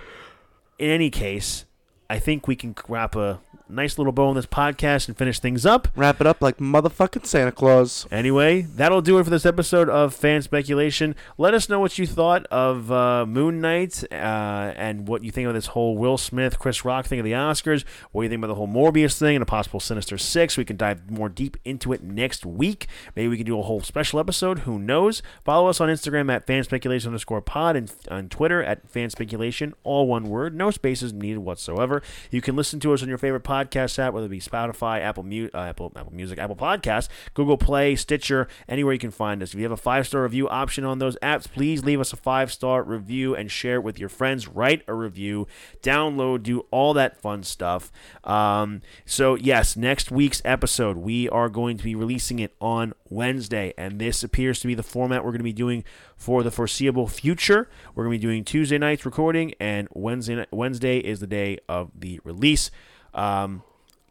[0.78, 1.64] in any case,
[2.10, 5.64] I think we can wrap a nice little bow on this podcast and finish things
[5.64, 5.88] up.
[5.94, 8.06] Wrap it up like motherfucking Santa Claus.
[8.10, 11.14] Anyway, that'll do it for this episode of Fan Speculation.
[11.38, 15.46] Let us know what you thought of uh, Moon Knight uh, and what you think
[15.46, 17.84] of this whole Will Smith, Chris Rock thing of the Oscars.
[18.10, 20.56] What do you think about the whole Morbius thing and a possible Sinister Six?
[20.56, 22.88] We can dive more deep into it next week.
[23.14, 24.60] Maybe we can do a whole special episode.
[24.60, 25.22] Who knows?
[25.44, 29.72] Follow us on Instagram at Fan Speculation underscore pod and on Twitter at Fan Speculation,
[29.84, 32.02] all one word, no spaces needed whatsoever.
[32.30, 35.22] You can listen to us on your favorite podcast app, whether it be Spotify, Apple,
[35.22, 39.50] Mu- uh, Apple, Apple Music, Apple Podcasts, Google Play, Stitcher, anywhere you can find us.
[39.50, 42.16] If you have a five star review option on those apps, please leave us a
[42.16, 44.48] five star review and share it with your friends.
[44.48, 45.46] Write a review,
[45.82, 47.92] download, do all that fun stuff.
[48.24, 53.74] Um, so, yes, next week's episode, we are going to be releasing it on Wednesday,
[53.76, 55.84] and this appears to be the format we're going to be doing
[56.16, 57.68] for the foreseeable future.
[57.94, 61.90] We're going to be doing Tuesday nights recording, and Wednesday Wednesday is the day of
[61.98, 62.70] the release.
[63.14, 63.62] Um,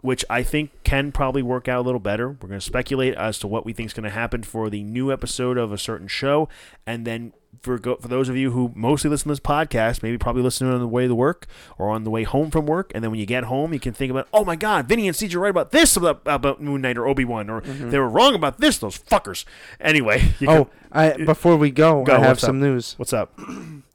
[0.01, 2.27] which I think can probably work out a little better.
[2.29, 4.81] We're going to speculate as to what we think is going to happen for the
[4.81, 6.49] new episode of a certain show,
[6.87, 10.17] and then for go, for those of you who mostly listen to this podcast, maybe
[10.17, 11.45] probably listening on the way to work
[11.77, 13.93] or on the way home from work, and then when you get home, you can
[13.93, 16.81] think about, oh my God, Vinny and CJ are right about this about, about Moon
[16.81, 19.45] Knight or Obi Wan, or they were wrong about this, those fuckers.
[19.79, 22.61] Anyway, Oh, can- I before we go, Go, I have some up?
[22.63, 22.95] news.
[22.97, 23.39] what's up?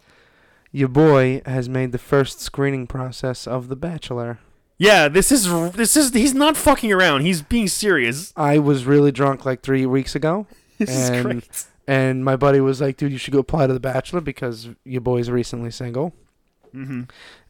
[0.70, 4.38] Your boy has made the first screening process of The Bachelor.
[4.78, 7.22] Yeah, this is this is he's not fucking around.
[7.22, 8.32] He's being serious.
[8.36, 10.46] I was really drunk like three weeks ago,
[10.78, 11.64] This is And- great.
[11.86, 15.00] and my buddy was like, "Dude, you should go apply to The Bachelor because your
[15.00, 16.12] boy's recently single."
[16.74, 17.02] Mm-hmm.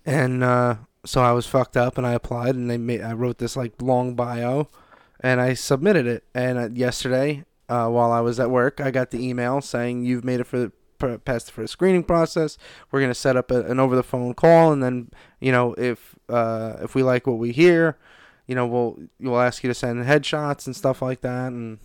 [0.04, 3.38] And uh, so I was fucked up, and I applied, and they made I wrote
[3.38, 4.68] this like long bio,
[5.20, 6.22] and I submitted it.
[6.32, 10.24] And uh, yesterday, uh, while I was at work, I got the email saying you've
[10.24, 12.58] made it for the for, passed for screening process.
[12.90, 16.16] We're gonna set up a, an over the phone call, and then you know if
[16.28, 17.96] uh, if we like what we hear,
[18.46, 21.78] you know we'll we'll ask you to send headshots and stuff like that, and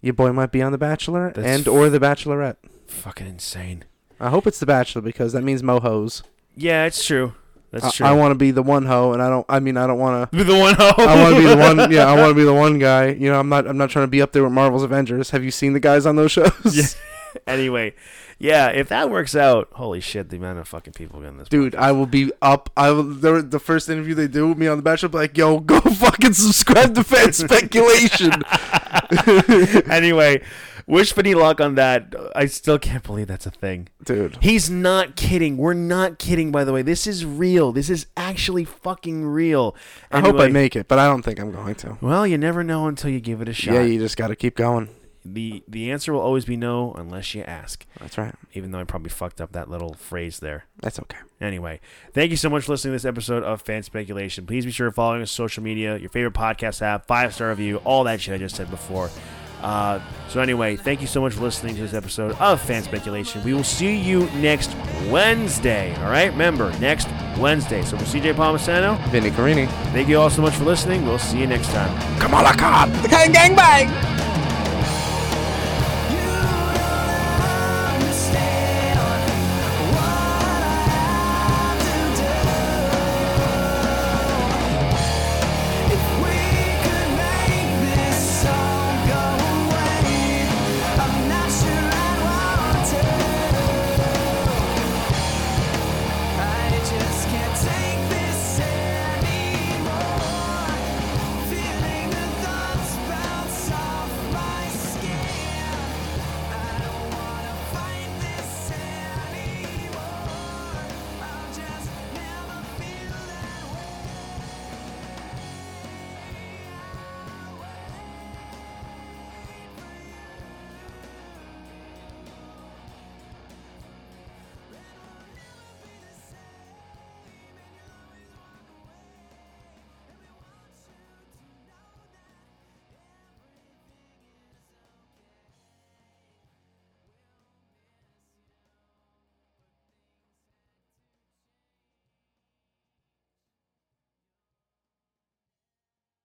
[0.00, 2.56] your boy might be on The Bachelor That's and or The Bachelorette.
[2.86, 3.84] Fucking insane.
[4.18, 6.22] I hope it's The Bachelor because that means mohos.
[6.56, 7.34] Yeah, it's true.
[7.70, 8.06] That's I, true.
[8.06, 9.46] I want to be the one hoe, and I don't.
[9.48, 10.36] I mean, I don't want to.
[10.36, 10.74] be the one.
[10.78, 10.94] Oh.
[10.98, 11.90] I want to be the one.
[11.92, 13.08] Yeah, I want to be the one guy.
[13.08, 13.66] You know, I'm not.
[13.66, 15.30] I'm not trying to be up there with Marvel's Avengers.
[15.30, 16.52] Have you seen the guys on those shows?
[16.72, 16.84] Yeah.
[17.46, 17.94] anyway,
[18.38, 21.48] yeah, if that works out, holy shit, the amount of fucking people getting this.
[21.48, 22.70] Dude, I will be up.
[22.76, 23.02] I will.
[23.02, 26.32] The, the first interview they do with me on the Bachelor, like, "Yo, go fucking
[26.32, 28.32] subscribe to Fan Speculation."
[29.90, 30.42] anyway,
[30.86, 32.14] wish for any luck on that.
[32.34, 33.88] I still can't believe that's a thing.
[34.04, 34.38] Dude.
[34.40, 35.56] He's not kidding.
[35.56, 36.82] We're not kidding, by the way.
[36.82, 37.72] This is real.
[37.72, 39.76] This is actually fucking real.
[40.10, 41.98] I hope I make it, but I don't think I'm going to.
[42.00, 43.74] Well, you never know until you give it a shot.
[43.74, 44.88] Yeah, you just got to keep going.
[45.32, 47.86] The the answer will always be no unless you ask.
[48.00, 48.34] That's right.
[48.52, 50.64] Even though I probably fucked up that little phrase there.
[50.80, 51.18] That's okay.
[51.40, 51.80] Anyway,
[52.12, 54.46] thank you so much for listening to this episode of Fan Speculation.
[54.46, 57.50] Please be sure to follow us on social media, your favorite podcast app, five star
[57.50, 59.10] review, all that shit I just said before.
[59.62, 63.42] Uh, so anyway, thank you so much for listening to this episode of Fan Speculation.
[63.44, 64.74] We will see you next
[65.10, 65.94] Wednesday.
[65.96, 67.08] All right, remember next
[67.38, 67.82] Wednesday.
[67.82, 69.66] So for CJ Palmisano, Vinny Carini.
[69.92, 71.04] thank you all so much for listening.
[71.04, 72.20] We'll see you next time.
[72.20, 72.90] Kamala Khan!
[73.32, 74.39] Gang Bang!